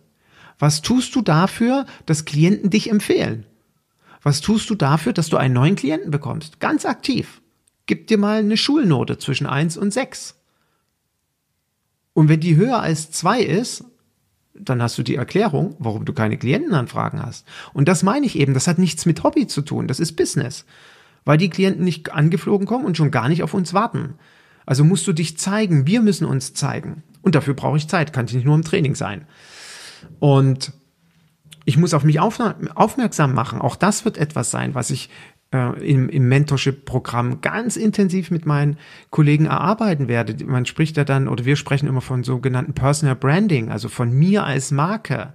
[0.60, 3.46] Was tust du dafür, dass Klienten dich empfehlen?
[4.22, 6.60] Was tust du dafür, dass du einen neuen Klienten bekommst?
[6.60, 7.42] Ganz aktiv.
[7.88, 10.41] Gib dir mal eine Schulnote zwischen eins und sechs.
[12.14, 13.86] Und wenn die höher als zwei ist,
[14.54, 17.48] dann hast du die Erklärung, warum du keine Klientenanfragen hast.
[17.74, 20.66] Und das meine ich eben, das hat nichts mit Hobby zu tun, das ist Business.
[21.24, 24.16] Weil die Klienten nicht angeflogen kommen und schon gar nicht auf uns warten.
[24.66, 27.04] Also musst du dich zeigen, wir müssen uns zeigen.
[27.22, 29.26] Und dafür brauche ich Zeit, kann ich nicht nur im Training sein.
[30.20, 30.74] Und
[31.66, 33.62] ich muss auf mich aufmerksam machen.
[33.62, 35.10] Auch das wird etwas sein, was ich
[35.54, 38.78] äh, im, im Mentorship-Programm ganz intensiv mit meinen
[39.10, 40.46] Kollegen erarbeiten werde.
[40.46, 44.46] Man spricht ja dann, oder wir sprechen immer von sogenannten Personal Branding, also von mir
[44.46, 45.34] als Marke.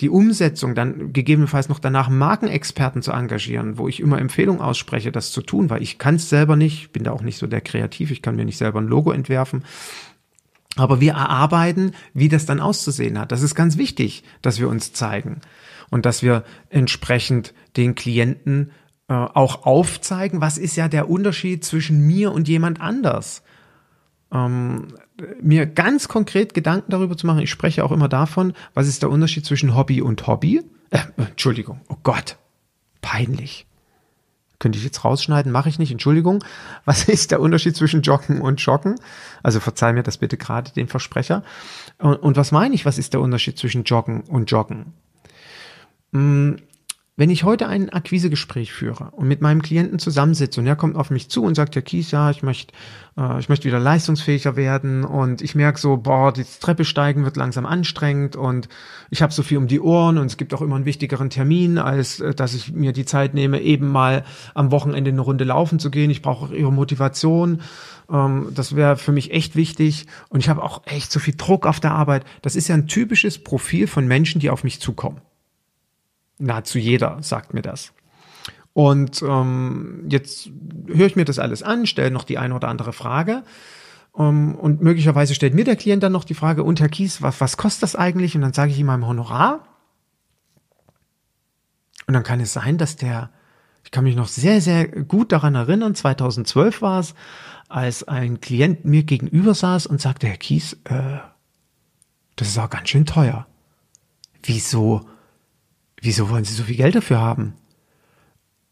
[0.00, 5.30] Die Umsetzung, dann gegebenenfalls noch danach Markenexperten zu engagieren, wo ich immer Empfehlungen ausspreche, das
[5.30, 8.10] zu tun, weil ich kann es selber nicht, bin da auch nicht so der Kreativ,
[8.10, 9.62] ich kann mir nicht selber ein Logo entwerfen.
[10.76, 13.30] Aber wir erarbeiten, wie das dann auszusehen hat.
[13.30, 15.40] Das ist ganz wichtig, dass wir uns zeigen
[15.90, 18.72] und dass wir entsprechend den Klienten
[19.08, 23.42] äh, auch aufzeigen, was ist ja der Unterschied zwischen mir und jemand anders.
[24.32, 24.88] Ähm,
[25.40, 29.10] mir ganz konkret Gedanken darüber zu machen, ich spreche auch immer davon, was ist der
[29.10, 30.62] Unterschied zwischen Hobby und Hobby?
[30.90, 32.36] Äh, Entschuldigung, oh Gott,
[33.00, 33.66] peinlich.
[34.58, 36.42] Könnte ich jetzt rausschneiden, mache ich nicht, Entschuldigung.
[36.86, 38.94] Was ist der Unterschied zwischen Joggen und Joggen?
[39.42, 41.42] Also verzeih mir das bitte gerade, den Versprecher.
[41.98, 44.94] Und, und was meine ich, was ist der Unterschied zwischen Joggen und Joggen?
[46.12, 46.56] Hm,
[47.16, 51.10] wenn ich heute ein Akquisegespräch führe und mit meinem Klienten zusammensitze und er kommt auf
[51.10, 52.74] mich zu und sagt, ja Kies, ja, ich möchte,
[53.16, 57.36] äh, ich möchte wieder leistungsfähiger werden und ich merke so, boah, die Treppe steigen wird
[57.36, 58.68] langsam anstrengend und
[59.10, 61.78] ich habe so viel um die Ohren und es gibt auch immer einen wichtigeren Termin,
[61.78, 64.24] als äh, dass ich mir die Zeit nehme, eben mal
[64.54, 66.10] am Wochenende eine Runde laufen zu gehen.
[66.10, 67.60] Ich brauche auch ihre Motivation.
[68.10, 71.64] Ähm, das wäre für mich echt wichtig und ich habe auch echt so viel Druck
[71.64, 72.24] auf der Arbeit.
[72.42, 75.20] Das ist ja ein typisches Profil von Menschen, die auf mich zukommen.
[76.38, 77.92] Nahezu jeder sagt mir das.
[78.72, 80.50] Und ähm, jetzt
[80.88, 83.44] höre ich mir das alles an, stelle noch die eine oder andere Frage.
[84.12, 87.22] Um, ähm, und möglicherweise stellt mir der Klient dann noch die Frage, und Herr Kies,
[87.22, 88.34] was, was kostet das eigentlich?
[88.36, 89.66] Und dann sage ich ihm mein Honorar.
[92.06, 93.30] Und dann kann es sein, dass der,
[93.84, 97.14] ich kann mich noch sehr, sehr gut daran erinnern, 2012 war es,
[97.68, 101.18] als ein Klient mir gegenüber saß und sagte, Herr Kies, äh,
[102.36, 103.46] das ist auch ganz schön teuer.
[104.42, 105.08] Wieso?
[106.04, 107.54] Wieso wollen Sie so viel Geld dafür haben?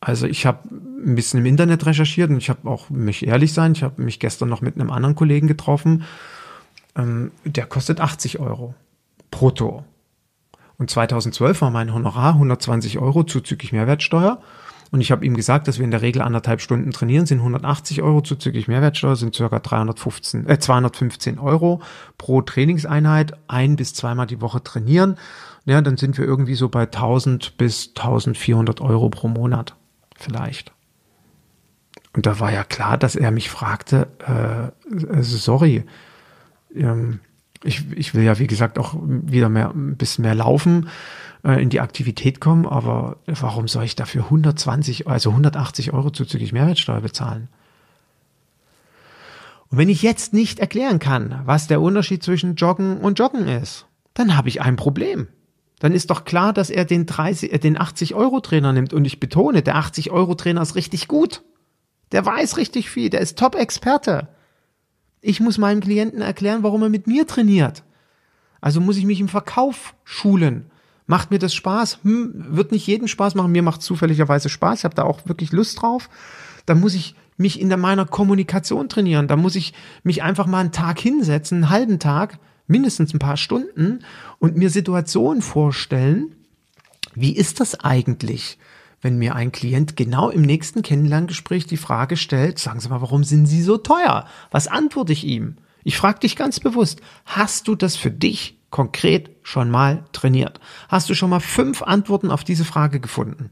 [0.00, 3.72] Also ich habe ein bisschen im Internet recherchiert und ich habe auch, mich ehrlich sein,
[3.72, 6.04] ich habe mich gestern noch mit einem anderen Kollegen getroffen.
[6.96, 8.74] Ähm, der kostet 80 Euro
[9.30, 9.84] brutto.
[10.76, 14.40] Und 2012 war mein Honorar 120 Euro zuzüglich Mehrwertsteuer.
[14.90, 18.02] Und ich habe ihm gesagt, dass wir in der Regel anderthalb Stunden trainieren, sind 180
[18.02, 21.80] Euro zuzüglich Mehrwertsteuer, sind circa 315, äh, 215 Euro
[22.18, 25.16] pro Trainingseinheit, ein bis zweimal die Woche trainieren
[25.64, 29.76] ja, dann sind wir irgendwie so bei 1000 bis 1400 Euro pro Monat
[30.16, 30.72] vielleicht.
[32.14, 35.84] Und da war ja klar, dass er mich fragte, äh, sorry,
[36.74, 37.20] ähm,
[37.64, 40.88] ich, ich will ja, wie gesagt, auch wieder mehr, ein bisschen mehr laufen,
[41.44, 46.52] äh, in die Aktivität kommen, aber warum soll ich dafür 120, also 180 Euro zuzüglich
[46.52, 47.48] Mehrwertsteuer bezahlen?
[49.68, 53.86] Und wenn ich jetzt nicht erklären kann, was der Unterschied zwischen Joggen und Joggen ist,
[54.12, 55.28] dann habe ich ein Problem.
[55.82, 58.92] Dann ist doch klar, dass er den 30, äh, den 80 Euro Trainer nimmt.
[58.92, 61.42] Und ich betone, der 80 Euro Trainer ist richtig gut.
[62.12, 63.10] Der weiß richtig viel.
[63.10, 64.28] Der ist Top-Experte.
[65.20, 67.82] Ich muss meinem Klienten erklären, warum er mit mir trainiert.
[68.60, 70.70] Also muss ich mich im Verkauf schulen.
[71.08, 71.98] Macht mir das Spaß?
[72.04, 73.50] Hm, wird nicht jeden Spaß machen.
[73.50, 74.78] Mir macht zufälligerweise Spaß.
[74.78, 76.08] Ich habe da auch wirklich Lust drauf.
[76.64, 79.26] Dann muss ich mich in meiner Kommunikation trainieren.
[79.26, 82.38] Da muss ich mich einfach mal einen Tag hinsetzen, einen halben Tag,
[82.72, 84.00] mindestens ein paar Stunden
[84.40, 86.34] und mir Situationen vorstellen.
[87.14, 88.58] Wie ist das eigentlich,
[89.00, 93.22] wenn mir ein Klient genau im nächsten Kennenlerngespräch die Frage stellt, sagen Sie mal, warum
[93.22, 94.26] sind Sie so teuer?
[94.50, 95.56] Was antworte ich ihm?
[95.84, 100.58] Ich frage dich ganz bewusst, hast du das für dich konkret schon mal trainiert?
[100.88, 103.50] Hast du schon mal fünf Antworten auf diese Frage gefunden?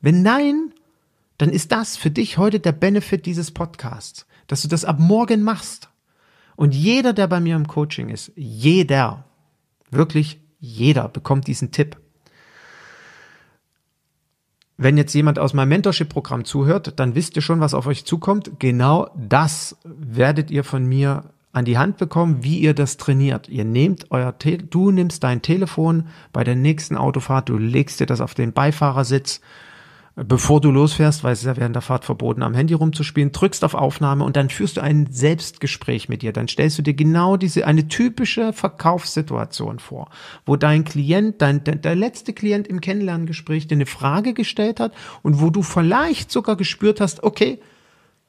[0.00, 0.72] Wenn nein,
[1.38, 5.42] dann ist das für dich heute der Benefit dieses Podcasts, dass du das ab morgen
[5.42, 5.88] machst.
[6.56, 9.24] Und jeder, der bei mir im Coaching ist, jeder,
[9.90, 11.96] wirklich jeder bekommt diesen Tipp.
[14.76, 18.58] Wenn jetzt jemand aus meinem Mentorship-Programm zuhört, dann wisst ihr schon, was auf euch zukommt.
[18.58, 23.48] Genau das werdet ihr von mir an die Hand bekommen, wie ihr das trainiert.
[23.48, 28.06] Ihr nehmt euer, Te du nimmst dein Telefon bei der nächsten Autofahrt, du legst dir
[28.06, 29.40] das auf den Beifahrersitz
[30.16, 33.64] bevor du losfährst, weil es ist ja während der Fahrt verboten, am Handy rumzuspielen, drückst
[33.64, 36.32] auf Aufnahme und dann führst du ein Selbstgespräch mit dir.
[36.32, 40.10] Dann stellst du dir genau diese, eine typische Verkaufssituation vor,
[40.46, 44.92] wo dein Klient, dein, der, der letzte Klient im Kennenlerngespräch dir eine Frage gestellt hat
[45.22, 47.58] und wo du vielleicht sogar gespürt hast, okay,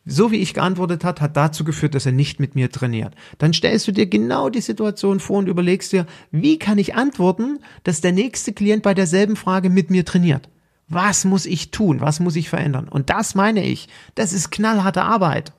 [0.08, 3.16] so wie ich geantwortet hat, hat dazu geführt, dass er nicht mit mir trainiert.
[3.40, 7.60] Dann stellst du dir genau die Situation vor und überlegst dir, wie kann ich antworten,
[7.84, 10.50] dass der nächste Klient bei derselben Frage mit mir trainiert?
[10.88, 12.02] Was muss ich tun?
[12.02, 12.88] Was muss ich verändern?
[12.88, 13.88] Und das meine ich.
[14.14, 15.54] Das ist knallharte Arbeit.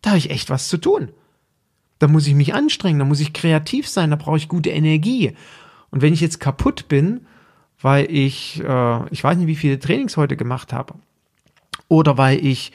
[0.00, 1.10] Da habe ich echt was zu tun.
[1.98, 5.34] Da muss ich mich anstrengen, da muss ich kreativ sein, da brauche ich gute Energie.
[5.90, 7.26] Und wenn ich jetzt kaputt bin,
[7.80, 10.94] weil ich, äh, ich weiß nicht, wie viele Trainings heute gemacht habe,
[11.86, 12.72] oder weil ich,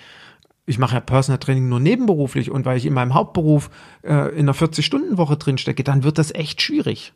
[0.66, 3.70] ich mache ja Personal Training nur nebenberuflich und weil ich in meinem Hauptberuf
[4.04, 7.14] äh, in einer 40-Stunden-Woche drinstecke, dann wird das echt schwierig.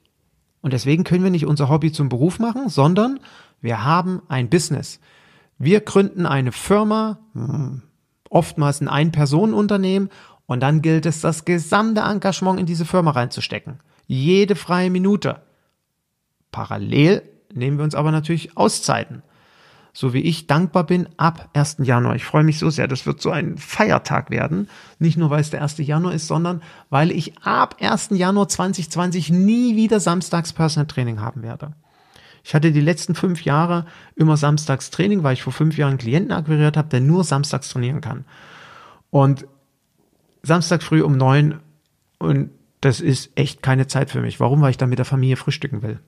[0.62, 3.20] Und deswegen können wir nicht unser Hobby zum Beruf machen, sondern
[3.62, 5.00] wir haben ein Business.
[5.58, 7.84] Wir gründen eine Firma, hm,
[8.30, 10.10] oftmals ein Ein-Personen-Unternehmen,
[10.46, 13.80] und dann gilt es, das gesamte Engagement in diese Firma reinzustecken.
[14.08, 15.42] Jede freie Minute.
[16.52, 17.22] Parallel
[17.54, 19.24] nehmen wir uns aber natürlich Auszeiten.
[19.94, 21.78] So wie ich dankbar bin ab 1.
[21.84, 22.16] Januar.
[22.16, 22.88] Ich freue mich so sehr.
[22.88, 24.70] Das wird so ein Feiertag werden.
[25.00, 25.80] Nicht nur, weil es der 1.
[25.80, 28.10] Januar ist, sondern weil ich ab 1.
[28.12, 31.74] Januar 2020 nie wieder samstags Personal Training haben werde.
[32.44, 36.00] Ich hatte die letzten fünf Jahre immer samstags Training, weil ich vor fünf Jahren einen
[36.00, 38.26] Klienten akquiriert habe, der nur samstags trainieren kann.
[39.10, 39.46] Und
[40.42, 41.60] Samstag früh um neun
[42.18, 42.50] und
[42.80, 44.40] das ist echt keine Zeit für mich.
[44.40, 44.62] Warum?
[44.62, 46.00] Weil ich dann mit der Familie frühstücken will.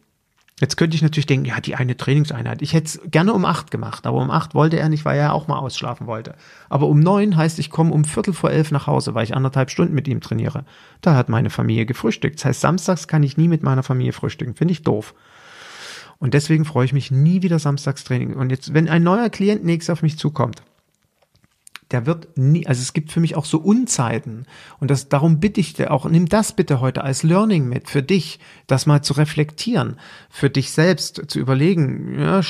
[0.60, 2.62] Jetzt könnte ich natürlich denken, ja, die eine Trainingseinheit.
[2.62, 5.34] Ich hätte es gerne um acht gemacht, aber um acht wollte er nicht, weil er
[5.34, 6.36] auch mal ausschlafen wollte.
[6.70, 9.72] Aber um neun heißt, ich komme um Viertel vor elf nach Hause, weil ich anderthalb
[9.72, 10.64] Stunden mit ihm trainiere.
[11.02, 12.36] Da hat meine Familie gefrühstückt.
[12.36, 14.56] Das heißt, samstags kann ich nie mit meiner Familie frühstücken.
[14.56, 15.16] Finde ich doof.
[16.20, 18.36] Und deswegen freue ich mich nie wieder Samstagstraining.
[18.36, 20.64] Und jetzt, wenn ein neuer Klient nächstes auf mich zukommt,
[21.94, 24.46] der wird nie, also es gibt für mich auch so Unzeiten.
[24.80, 28.04] Und das, darum bitte ich dir auch, nimm das bitte heute als Learning mit, für
[28.04, 29.98] dich, das mal zu reflektieren,
[30.30, 32.42] für dich selbst zu überlegen, ja,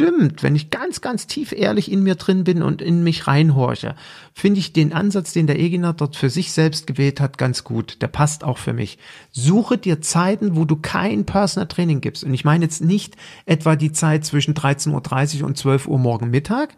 [0.00, 3.94] stimmt, wenn ich ganz, ganz tief ehrlich in mir drin bin und in mich reinhorche,
[4.32, 8.00] finde ich den Ansatz, den der Eginer dort für sich selbst gewählt hat, ganz gut.
[8.00, 8.98] Der passt auch für mich.
[9.30, 12.24] Suche dir Zeiten, wo du kein Personal Training gibst.
[12.24, 16.30] Und ich meine jetzt nicht etwa die Zeit zwischen 13.30 Uhr und 12 Uhr morgen
[16.30, 16.70] Mittag,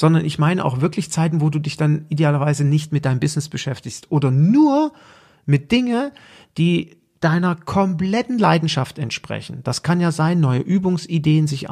[0.00, 3.50] sondern ich meine auch wirklich Zeiten, wo du dich dann idealerweise nicht mit deinem Business
[3.50, 4.94] beschäftigst oder nur
[5.44, 6.12] mit Dinge,
[6.56, 9.60] die deiner kompletten Leidenschaft entsprechen.
[9.62, 11.68] Das kann ja sein, neue Übungsideen sich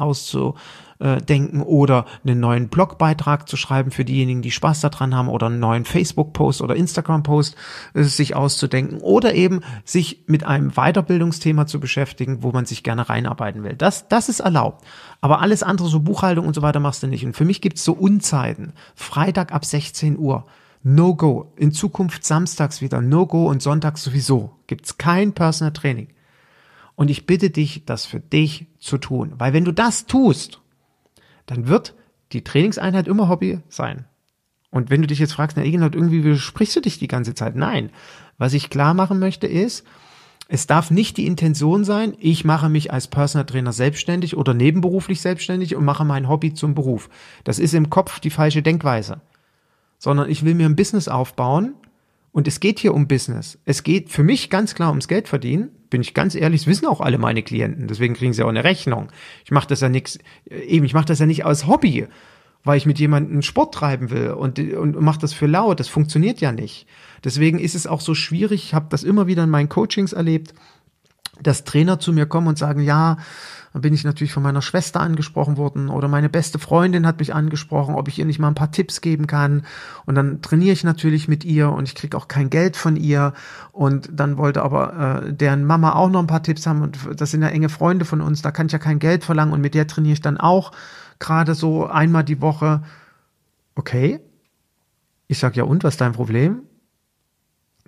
[0.99, 5.59] auszudenken oder einen neuen Blogbeitrag zu schreiben für diejenigen, die Spaß daran haben oder einen
[5.59, 7.55] neuen Facebook-Post oder Instagram-Post
[7.93, 13.07] äh, sich auszudenken oder eben sich mit einem Weiterbildungsthema zu beschäftigen, wo man sich gerne
[13.07, 13.75] reinarbeiten will.
[13.75, 14.85] Das, das ist erlaubt.
[15.21, 17.25] Aber alles andere, so Buchhaltung und so weiter, machst du nicht.
[17.25, 18.73] Und für mich gibt's so Unzeiten.
[18.95, 20.45] Freitag ab 16 Uhr.
[20.81, 21.51] No-Go.
[21.57, 24.51] In Zukunft samstags wieder No-Go und sonntags sowieso.
[24.67, 26.07] Gibt's kein Personal Training.
[26.95, 29.33] Und ich bitte dich, das für dich zu tun.
[29.37, 30.61] Weil wenn du das tust,
[31.49, 31.95] dann wird
[32.31, 34.05] die Trainingseinheit immer Hobby sein.
[34.71, 37.55] Und wenn du dich jetzt fragst, na Egenhard, irgendwie sprichst du dich die ganze Zeit?
[37.55, 37.89] Nein.
[38.37, 39.83] Was ich klar machen möchte ist,
[40.51, 45.21] Es darf nicht die Intention sein, ich mache mich als Personal Trainer selbstständig oder nebenberuflich
[45.21, 47.07] selbstständig und mache mein Hobby zum Beruf.
[47.43, 49.21] Das ist im Kopf die falsche Denkweise.
[49.99, 51.75] Sondern ich will mir ein Business aufbauen
[52.39, 53.59] und es geht hier um Business.
[53.65, 55.71] Es geht für mich ganz klar ums Geld verdienen.
[55.89, 57.89] Bin ich ganz ehrlich, das wissen auch alle meine Klienten.
[57.89, 59.09] Deswegen kriegen sie auch eine Rechnung.
[59.43, 62.07] Ich mache das ja nichts, eben, ich mache das ja nicht aus Hobby,
[62.63, 65.81] weil ich mit jemandem Sport treiben will und, und mache das für laut.
[65.81, 66.87] Das funktioniert ja nicht.
[67.25, 70.53] Deswegen ist es auch so schwierig, ich habe das immer wieder in meinen Coachings erlebt,
[71.43, 73.17] dass Trainer zu mir kommen und sagen, ja,
[73.73, 77.33] dann bin ich natürlich von meiner Schwester angesprochen worden oder meine beste Freundin hat mich
[77.33, 79.63] angesprochen, ob ich ihr nicht mal ein paar Tipps geben kann.
[80.05, 83.33] Und dann trainiere ich natürlich mit ihr und ich kriege auch kein Geld von ihr.
[83.71, 87.31] Und dann wollte aber äh, deren Mama auch noch ein paar Tipps haben und das
[87.31, 89.75] sind ja enge Freunde von uns, da kann ich ja kein Geld verlangen und mit
[89.75, 90.71] der trainiere ich dann auch
[91.19, 92.83] gerade so einmal die Woche.
[93.75, 94.19] Okay.
[95.27, 96.63] Ich sag ja, und was ist dein Problem?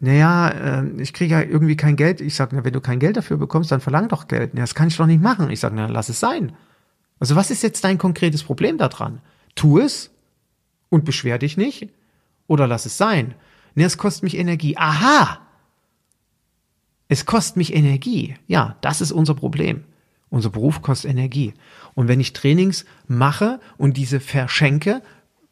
[0.03, 2.21] Naja, äh, ich kriege ja irgendwie kein Geld.
[2.21, 4.51] Ich sage, na, wenn du kein Geld dafür bekommst, dann verlang doch Geld.
[4.53, 5.51] Na, das kann ich doch nicht machen.
[5.51, 6.53] Ich sage, na, lass es sein.
[7.19, 9.21] Also was ist jetzt dein konkretes Problem daran?
[9.53, 10.09] Tu es
[10.89, 11.89] und beschwer dich nicht
[12.47, 13.35] oder lass es sein.
[13.75, 14.75] Ne, es kostet mich Energie.
[14.75, 15.39] Aha!
[17.07, 18.33] Es kostet mich Energie.
[18.47, 19.83] Ja, das ist unser Problem.
[20.31, 21.53] Unser Beruf kostet Energie.
[21.93, 25.03] Und wenn ich Trainings mache und diese verschenke,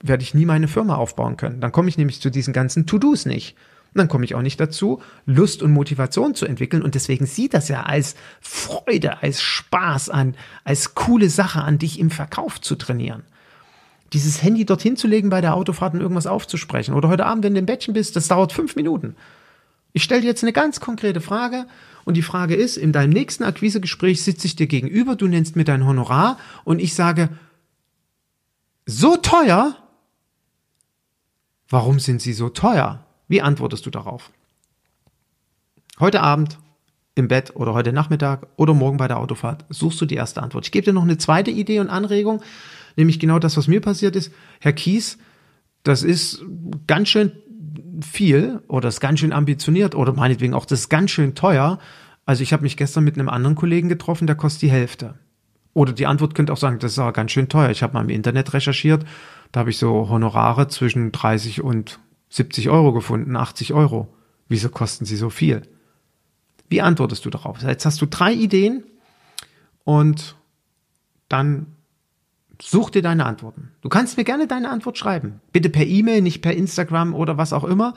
[0.02, 1.62] werde ich nie meine Firma aufbauen können.
[1.62, 3.56] Dann komme ich nämlich zu diesen ganzen To-Dos nicht.
[3.94, 6.84] Dann komme ich auch nicht dazu, Lust und Motivation zu entwickeln.
[6.84, 12.00] Und deswegen sieht das ja als Freude, als Spaß an, als coole Sache an, dich
[12.00, 13.24] im Verkauf zu trainieren.
[14.14, 16.94] Dieses Handy dorthin zu legen bei der Autofahrt und irgendwas aufzusprechen.
[16.94, 19.16] Oder heute Abend, wenn du im Bettchen bist, das dauert fünf Minuten.
[19.92, 21.66] Ich stelle dir jetzt eine ganz konkrete Frage
[22.06, 25.64] und die Frage ist, in deinem nächsten Akquisegespräch sitze ich dir gegenüber, du nennst mir
[25.64, 27.30] dein Honorar und ich sage,
[28.86, 29.76] so teuer?
[31.70, 33.06] Warum sind sie so teuer?
[33.30, 34.32] Wie antwortest du darauf?
[36.00, 36.58] Heute Abend
[37.16, 40.66] im Bett oder heute Nachmittag oder morgen bei der Autofahrt suchst du die erste Antwort.
[40.66, 42.42] Ich gebe dir noch eine zweite Idee und Anregung,
[42.96, 44.34] nämlich genau das, was mir passiert ist.
[44.60, 45.20] Herr Kies,
[45.84, 46.44] das ist
[46.88, 47.32] ganz schön
[48.02, 51.78] viel oder ist ganz schön ambitioniert oder meinetwegen auch das ist ganz schön teuer.
[52.26, 55.16] Also ich habe mich gestern mit einem anderen Kollegen getroffen, der kostet die Hälfte.
[55.74, 57.70] Oder die Antwort könnte auch sagen, das ist aber ganz schön teuer.
[57.70, 59.06] Ich habe mal im Internet recherchiert,
[59.52, 64.08] da habe ich so Honorare zwischen 30 und 70 Euro gefunden, 80 Euro.
[64.48, 65.64] Wieso kosten sie so viel?
[66.70, 67.62] Wie antwortest du darauf?
[67.62, 68.84] Jetzt hast du drei Ideen
[69.84, 70.36] und
[71.28, 71.68] dann
[72.62, 73.72] such dir deine Antworten.
[73.82, 75.42] Du kannst mir gerne deine Antwort schreiben.
[75.52, 77.94] Bitte per E-Mail, nicht per Instagram oder was auch immer.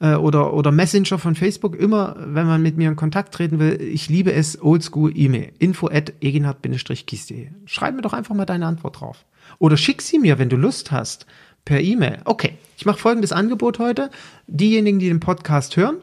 [0.00, 1.76] Äh, oder, oder Messenger von Facebook.
[1.76, 3.80] Immer, wenn man mit mir in Kontakt treten will.
[3.80, 5.52] Ich liebe es, oldschool E-Mail.
[5.58, 7.48] Info at eginhard-kies.de.
[7.66, 9.26] Schreib mir doch einfach mal deine Antwort drauf.
[9.58, 11.26] Oder schick sie mir, wenn du Lust hast
[11.64, 12.20] per E-Mail.
[12.24, 14.10] Okay, ich mache folgendes Angebot heute.
[14.46, 15.98] Diejenigen, die den Podcast hören,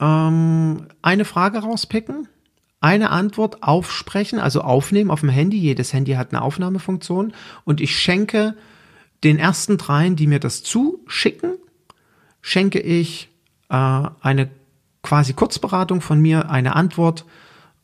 [0.00, 2.28] ähm, eine Frage rauspicken,
[2.80, 5.56] eine Antwort aufsprechen, also aufnehmen auf dem Handy.
[5.56, 7.32] Jedes Handy hat eine Aufnahmefunktion
[7.64, 8.56] und ich schenke
[9.22, 11.54] den ersten dreien, die mir das zuschicken,
[12.42, 13.30] schenke ich
[13.70, 13.74] äh,
[14.20, 14.50] eine
[15.02, 17.24] quasi Kurzberatung von mir, eine Antwort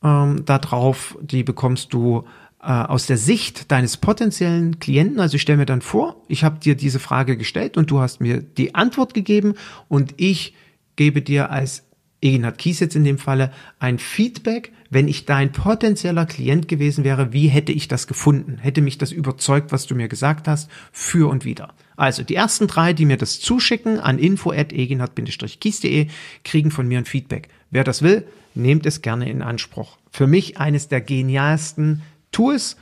[0.02, 2.24] ähm, darauf, die bekommst du
[2.62, 6.58] äh, aus der Sicht deines potenziellen Klienten, also ich stelle mir dann vor, ich habe
[6.58, 9.54] dir diese Frage gestellt und du hast mir die Antwort gegeben
[9.88, 10.54] und ich
[10.96, 11.84] gebe dir als
[12.22, 17.32] Eginhard Kies jetzt in dem Falle ein Feedback, wenn ich dein potenzieller Klient gewesen wäre,
[17.32, 18.58] wie hätte ich das gefunden?
[18.58, 21.72] Hätte mich das überzeugt, was du mir gesagt hast, für und wieder.
[21.96, 26.08] Also die ersten drei, die mir das zuschicken an info@eginhard-kies.de,
[26.44, 27.48] kriegen von mir ein Feedback.
[27.70, 29.96] Wer das will, nehmt es gerne in Anspruch.
[30.10, 32.76] Für mich eines der genialsten tu es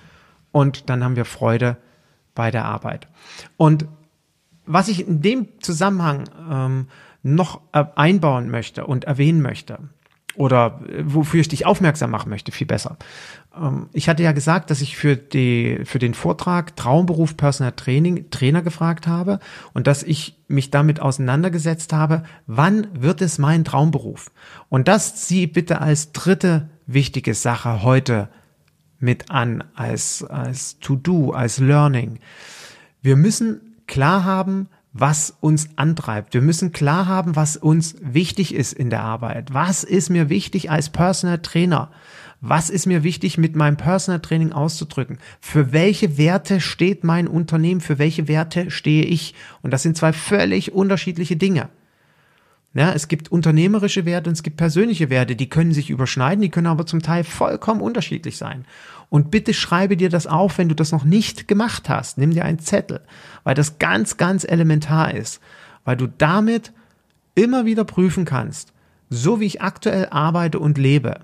[0.52, 1.76] und dann haben wir Freude
[2.34, 3.08] bei der Arbeit.
[3.56, 3.86] Und
[4.66, 6.86] was ich in dem Zusammenhang ähm,
[7.22, 9.78] noch einbauen möchte und erwähnen möchte,
[10.38, 12.96] oder äh, wofür ich dich aufmerksam machen möchte, viel besser.
[13.56, 18.30] Ähm, ich hatte ja gesagt, dass ich für, die, für den Vortrag Traumberuf Personal Training
[18.30, 19.40] Trainer gefragt habe
[19.74, 24.30] und dass ich mich damit auseinandergesetzt habe, wann wird es mein Traumberuf?
[24.68, 28.28] Und das sieh bitte als dritte wichtige Sache heute
[28.98, 32.18] mit an als, als To-Do, als Learning.
[33.02, 36.34] Wir müssen klar haben, was uns antreibt.
[36.34, 39.52] Wir müssen klar haben, was uns wichtig ist in der Arbeit.
[39.54, 41.90] Was ist mir wichtig als Personal Trainer?
[42.40, 45.18] Was ist mir wichtig mit meinem Personal Training auszudrücken?
[45.40, 47.80] Für welche Werte steht mein Unternehmen?
[47.80, 49.34] Für welche Werte stehe ich?
[49.62, 51.68] Und das sind zwei völlig unterschiedliche Dinge.
[52.74, 56.50] Ja, es gibt unternehmerische Werte und es gibt persönliche Werte, die können sich überschneiden, die
[56.50, 58.66] können aber zum Teil vollkommen unterschiedlich sein.
[59.08, 62.18] Und bitte schreibe dir das auf, wenn du das noch nicht gemacht hast.
[62.18, 63.00] Nimm dir einen Zettel,
[63.42, 65.40] weil das ganz, ganz elementar ist,
[65.84, 66.72] weil du damit
[67.34, 68.72] immer wieder prüfen kannst,
[69.08, 71.20] so wie ich aktuell arbeite und lebe,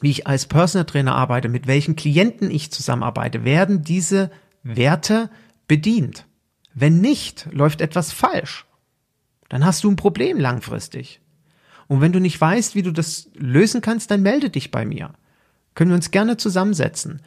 [0.00, 4.30] wie ich als Personal Trainer arbeite, mit welchen Klienten ich zusammenarbeite, werden diese
[4.62, 5.28] Werte
[5.68, 6.26] bedient.
[6.72, 8.64] Wenn nicht, läuft etwas falsch.
[9.48, 11.20] Dann hast du ein Problem langfristig.
[11.86, 15.10] Und wenn du nicht weißt, wie du das lösen kannst, dann melde dich bei mir.
[15.74, 17.20] Können wir uns gerne zusammensetzen.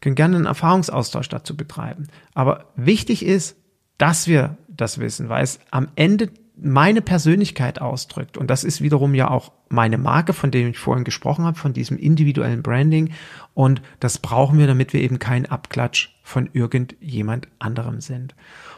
[0.00, 2.08] Können gerne einen Erfahrungsaustausch dazu betreiben.
[2.34, 3.56] Aber wichtig ist,
[3.98, 8.38] dass wir das wissen, weil es am Ende meine Persönlichkeit ausdrückt.
[8.38, 11.74] Und das ist wiederum ja auch meine Marke, von dem ich vorhin gesprochen habe, von
[11.74, 13.12] diesem individuellen Branding.
[13.52, 18.34] Und das brauchen wir, damit wir eben kein Abklatsch von irgendjemand anderem sind.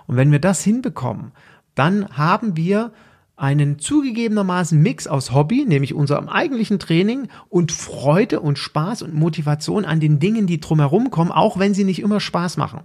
[0.07, 1.33] Und wenn wir das hinbekommen,
[1.79, 2.93] dann haben wir
[3.37, 9.85] einen zugegebenermaßen Mix aus Hobby, nämlich unserem eigentlichen Training und Freude und Spaß und Motivation
[9.85, 12.81] an den Dingen, die drumherum kommen, auch wenn sie nicht immer Spaß machen.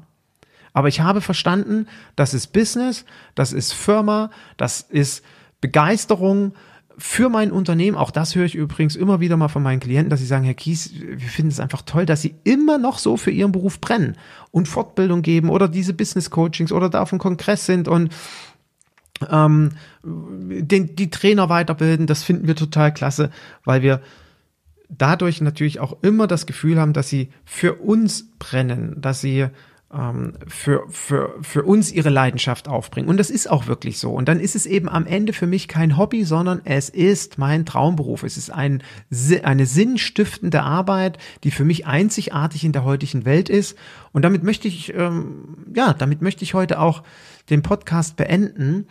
[0.74, 5.24] Aber ich habe verstanden, das ist Business, das ist Firma, das ist
[5.60, 6.54] Begeisterung
[6.98, 7.98] für mein Unternehmen.
[7.98, 10.54] Auch das höre ich übrigens immer wieder mal von meinen Klienten, dass sie sagen, Herr
[10.54, 14.18] Kies, wir finden es einfach toll, dass Sie immer noch so für Ihren Beruf brennen
[14.52, 18.14] und Fortbildung geben oder diese Business Coachings oder da auf dem Kongress sind und
[19.32, 19.72] ähm,
[20.04, 22.08] den, die Trainer weiterbilden.
[22.08, 23.30] Das finden wir total klasse,
[23.66, 24.02] weil wir
[24.90, 29.48] dadurch natürlich auch immer das Gefühl haben, dass sie für uns brennen, dass sie
[30.48, 33.10] für, für, für uns ihre Leidenschaft aufbringen.
[33.10, 34.12] Und das ist auch wirklich so.
[34.12, 37.66] Und dann ist es eben am Ende für mich kein Hobby, sondern es ist mein
[37.66, 38.24] Traumberuf.
[38.24, 38.82] Es ist ein,
[39.44, 43.78] eine sinnstiftende Arbeit, die für mich einzigartig in der heutigen Welt ist.
[44.12, 47.04] Und damit möchte ich, ähm, ja, damit möchte ich heute auch
[47.50, 48.88] den Podcast beenden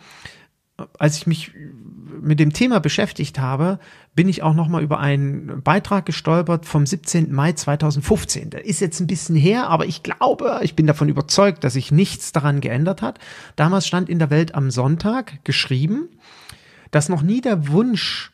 [0.97, 1.51] als ich mich
[2.21, 3.79] mit dem Thema beschäftigt habe,
[4.15, 7.31] bin ich auch nochmal über einen Beitrag gestolpert vom 17.
[7.31, 8.51] Mai 2015.
[8.51, 11.91] Der ist jetzt ein bisschen her, aber ich glaube, ich bin davon überzeugt, dass sich
[11.91, 13.19] nichts daran geändert hat.
[13.55, 16.09] Damals stand in der Welt am Sonntag geschrieben,
[16.91, 18.31] dass noch nie der Wunsch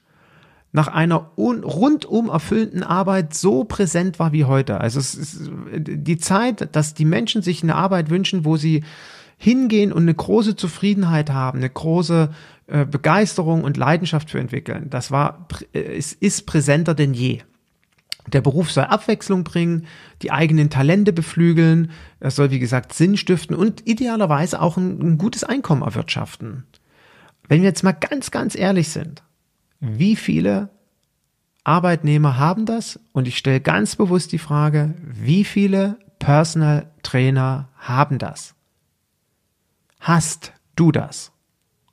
[0.72, 4.80] nach einer rundum erfüllten Arbeit so präsent war wie heute.
[4.80, 8.84] Also es ist die Zeit, dass die Menschen sich eine Arbeit wünschen, wo sie
[9.40, 12.30] hingehen und eine große Zufriedenheit haben, eine große
[12.68, 14.90] äh, Begeisterung und Leidenschaft für entwickeln.
[14.90, 17.40] Das war, äh, es ist präsenter denn je.
[18.28, 19.88] Der Beruf soll Abwechslung bringen,
[20.22, 25.18] die eigenen Talente beflügeln, er soll, wie gesagt, Sinn stiften und idealerweise auch ein, ein
[25.18, 26.66] gutes Einkommen erwirtschaften.
[27.48, 29.24] Wenn wir jetzt mal ganz, ganz ehrlich sind,
[29.80, 30.70] wie viele
[31.64, 33.00] Arbeitnehmer haben das?
[33.14, 38.54] Und ich stelle ganz bewusst die Frage, wie viele Personal Trainer haben das?
[40.00, 41.32] Hast du das?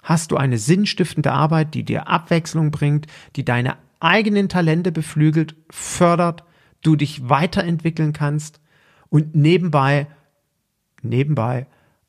[0.03, 6.45] Hast du eine sinnstiftende Arbeit, die dir Abwechslung bringt, die deine eigenen Talente beflügelt, fördert,
[6.83, 8.61] du dich weiterentwickeln kannst
[9.09, 10.07] und nebenbei,
[11.03, 11.67] nebenbei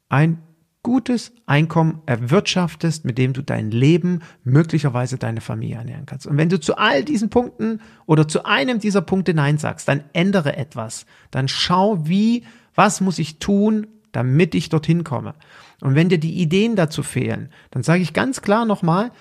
[0.10, 0.42] ein
[0.84, 6.28] gutes Einkommen erwirtschaftest, mit dem du dein Leben, möglicherweise deine Familie ernähren kannst.
[6.28, 10.04] Und wenn du zu all diesen Punkten oder zu einem dieser Punkte Nein sagst, dann
[10.14, 11.06] ändere etwas.
[11.32, 15.36] Dann schau, wie, was muss ich tun, damit ich dorthin komme.
[15.82, 19.12] Und wenn dir die Ideen dazu fehlen, dann sage ich ganz klar nochmal,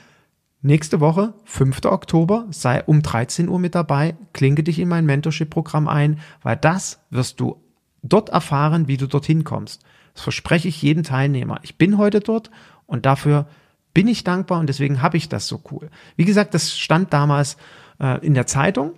[0.62, 1.84] nächste Woche, 5.
[1.84, 7.00] Oktober, sei um 13 Uhr mit dabei, klinke dich in mein Mentorship-Programm ein, weil das
[7.10, 7.62] wirst du
[8.02, 9.82] dort erfahren, wie du dorthin kommst.
[10.14, 11.60] Das verspreche ich jedem Teilnehmer.
[11.62, 12.50] Ich bin heute dort
[12.86, 13.46] und dafür
[13.92, 15.90] bin ich dankbar und deswegen habe ich das so cool.
[16.16, 17.56] Wie gesagt, das stand damals
[18.00, 18.92] äh, in der Zeitung.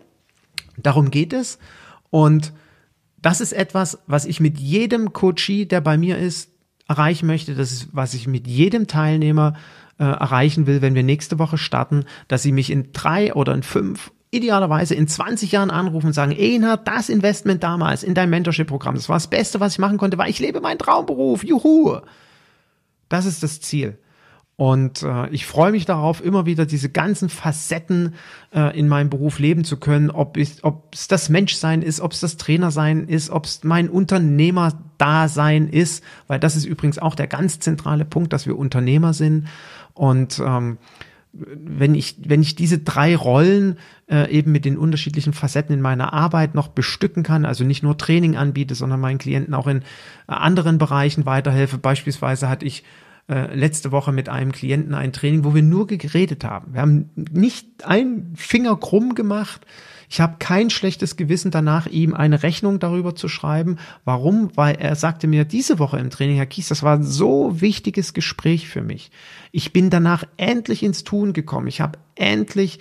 [0.76, 1.58] Darum geht es.
[2.10, 2.52] Und
[3.22, 6.50] das ist etwas, was ich mit jedem Coachie, der bei mir ist,
[6.88, 7.54] erreichen möchte.
[7.54, 9.54] Das ist, was ich mit jedem Teilnehmer
[9.98, 13.62] äh, erreichen will, wenn wir nächste Woche starten, dass sie mich in drei oder in
[13.62, 18.94] fünf idealerweise in 20 Jahren anrufen und sagen, Ena, das Investment damals in dein Mentorship-Programm,
[18.94, 21.98] das war das Beste, was ich machen konnte, weil ich lebe meinen Traumberuf, juhu.
[23.08, 23.98] Das ist das Ziel.
[24.58, 28.16] Und äh, ich freue mich darauf, immer wieder diese ganzen Facetten
[28.52, 32.10] äh, in meinem Beruf leben zu können, ob es ob es das Menschsein ist, ob
[32.10, 37.28] es das Trainersein ist, ob es mein Unternehmerdasein ist, weil das ist übrigens auch der
[37.28, 39.46] ganz zentrale Punkt, dass wir Unternehmer sind.
[39.94, 40.78] Und ähm,
[41.32, 43.78] wenn ich, wenn ich diese drei Rollen
[44.10, 47.96] äh, eben mit den unterschiedlichen Facetten in meiner Arbeit noch bestücken kann, also nicht nur
[47.96, 49.82] Training anbiete, sondern meinen Klienten auch in äh,
[50.26, 51.78] anderen Bereichen weiterhelfe.
[51.78, 52.82] Beispielsweise hatte ich
[53.28, 56.74] äh, letzte Woche mit einem Klienten ein Training, wo wir nur geredet haben.
[56.74, 59.66] Wir haben nicht einen Finger krumm gemacht.
[60.08, 63.76] Ich habe kein schlechtes Gewissen danach, ihm eine Rechnung darüber zu schreiben.
[64.04, 64.50] Warum?
[64.56, 68.14] Weil er sagte mir diese Woche im Training, Herr Kies, das war ein so wichtiges
[68.14, 69.10] Gespräch für mich.
[69.52, 71.66] Ich bin danach endlich ins Tun gekommen.
[71.66, 72.78] Ich habe endlich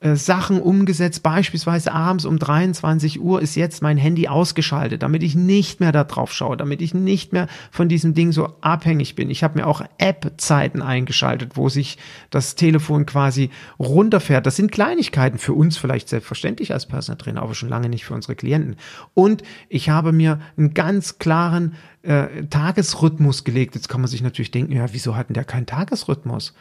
[0.00, 5.34] äh, Sachen umgesetzt, beispielsweise abends um 23 Uhr ist jetzt mein Handy ausgeschaltet, damit ich
[5.34, 9.28] nicht mehr da drauf schaue, damit ich nicht mehr von diesem Ding so abhängig bin.
[9.28, 11.98] Ich habe mir auch App-Zeiten eingeschaltet, wo sich
[12.30, 14.46] das Telefon quasi runterfährt.
[14.46, 18.14] Das sind Kleinigkeiten für uns vielleicht selbstverständlich als Personal Trainer, aber schon lange nicht für
[18.14, 18.76] unsere Klienten.
[19.12, 23.74] Und ich habe mir einen ganz klaren äh, Tagesrhythmus gelegt.
[23.74, 26.54] Jetzt kann man sich natürlich denken, ja, wieso hatten der keinen Tagesrhythmus?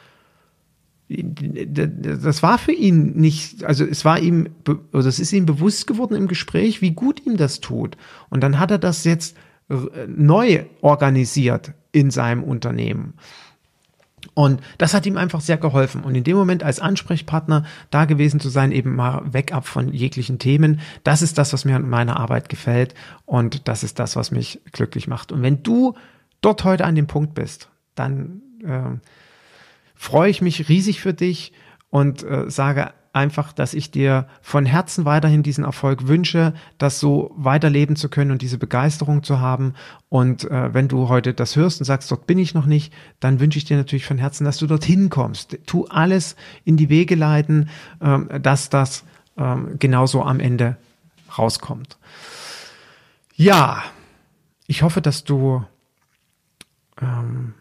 [1.10, 4.50] Das war für ihn nicht, also es war ihm,
[4.94, 7.98] oder es ist ihm bewusst geworden im Gespräch, wie gut ihm das tut.
[8.30, 9.36] Und dann hat er das jetzt
[10.08, 13.14] neu organisiert in seinem Unternehmen.
[14.34, 16.04] Und das hat ihm einfach sehr geholfen.
[16.04, 19.94] Und in dem Moment als Ansprechpartner da gewesen zu sein, eben mal weg ab von
[19.94, 22.94] jeglichen Themen, das ist das, was mir an meiner Arbeit gefällt.
[23.26, 25.32] Und das ist das, was mich glücklich macht.
[25.32, 25.96] Und wenn du
[26.42, 28.98] dort heute an dem Punkt bist, dann äh,
[30.00, 31.52] freue ich mich riesig für dich
[31.90, 37.34] und äh, sage einfach, dass ich dir von Herzen weiterhin diesen Erfolg wünsche, das so
[37.36, 39.74] weiterleben zu können und diese Begeisterung zu haben.
[40.08, 43.42] Und äh, wenn du heute das hörst und sagst, dort bin ich noch nicht, dann
[43.42, 45.60] wünsche ich dir natürlich von Herzen, dass du dorthin kommst.
[45.66, 47.68] Tu alles in die Wege leiten,
[48.02, 49.04] ähm, dass das
[49.38, 50.78] ähm, genauso am Ende
[51.38, 51.98] rauskommt.
[53.36, 53.84] Ja,
[54.66, 55.66] ich hoffe, dass du
[57.02, 57.54] ähm,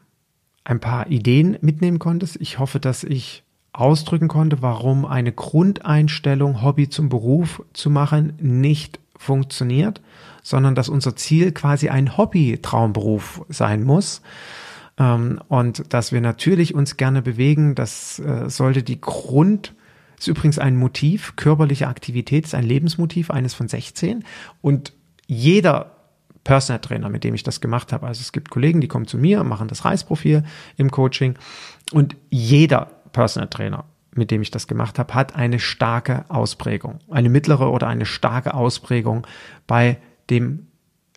[0.68, 2.36] ein paar Ideen mitnehmen konntest.
[2.40, 3.42] Ich hoffe, dass ich
[3.72, 10.02] ausdrücken konnte, warum eine Grundeinstellung, Hobby zum Beruf zu machen, nicht funktioniert,
[10.42, 14.20] sondern dass unser Ziel quasi ein Hobby-Traumberuf sein muss.
[14.98, 19.74] Ähm, und dass wir natürlich uns gerne bewegen, das äh, sollte die Grund,
[20.18, 24.22] ist übrigens ein Motiv, körperliche Aktivität ist ein Lebensmotiv, eines von 16.
[24.60, 24.92] Und
[25.26, 25.97] jeder
[26.48, 28.06] Personal Trainer, mit dem ich das gemacht habe.
[28.06, 30.44] Also es gibt Kollegen, die kommen zu mir, machen das Reisprofil
[30.78, 31.34] im Coaching
[31.92, 33.84] und jeder Personal Trainer,
[34.14, 38.54] mit dem ich das gemacht habe, hat eine starke Ausprägung, eine mittlere oder eine starke
[38.54, 39.26] Ausprägung
[39.66, 39.98] bei
[40.30, 40.68] dem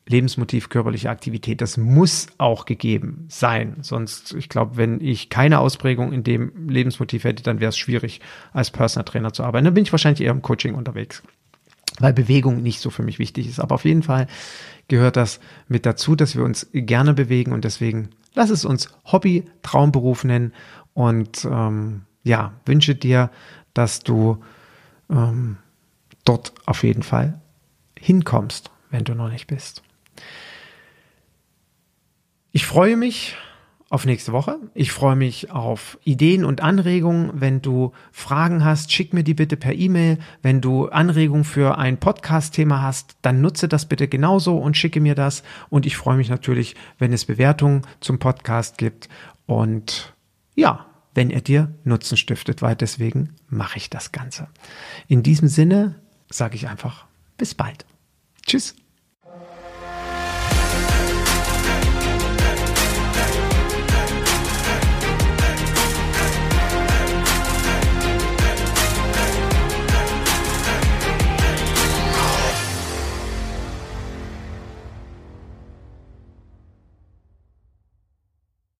[0.06, 1.62] Lebensmotiv körperliche Aktivität.
[1.62, 3.78] Das muss auch gegeben sein.
[3.84, 8.20] Sonst, ich glaube, wenn ich keine Ausprägung in dem Lebensmotiv hätte, dann wäre es schwierig,
[8.52, 9.64] als Personal Trainer zu arbeiten.
[9.64, 11.24] Dann bin ich wahrscheinlich eher im Coaching unterwegs,
[12.00, 13.60] weil Bewegung nicht so für mich wichtig ist.
[13.60, 14.28] Aber auf jeden Fall
[14.88, 19.46] gehört das mit dazu, dass wir uns gerne bewegen und deswegen lass es uns Hobby,
[19.62, 20.54] Traumberuf nennen
[20.94, 23.30] und ähm, ja, wünsche dir,
[23.74, 24.44] dass du
[25.10, 25.58] ähm,
[26.26, 27.40] dort auf jeden Fall
[28.00, 29.84] hinkommst, wenn du noch nicht bist.
[32.52, 33.38] Ich freue mich
[33.92, 34.58] auf nächste Woche.
[34.74, 37.30] Ich freue mich auf Ideen und Anregungen.
[37.34, 40.18] Wenn du Fragen hast, schick mir die bitte per E-Mail.
[40.42, 45.14] Wenn du Anregungen für ein Podcast-Thema hast, dann nutze das bitte genauso und schicke mir
[45.14, 45.44] das.
[45.70, 49.10] Und ich freue mich natürlich, wenn es Bewertungen zum Podcast gibt.
[49.46, 50.16] Und
[50.56, 54.48] ja, wenn er dir Nutzen stiftet, weil deswegen mache ich das Ganze.
[55.10, 55.96] In diesem Sinne
[56.30, 57.86] sage ich einfach bis bald.
[58.48, 58.74] Tschüss.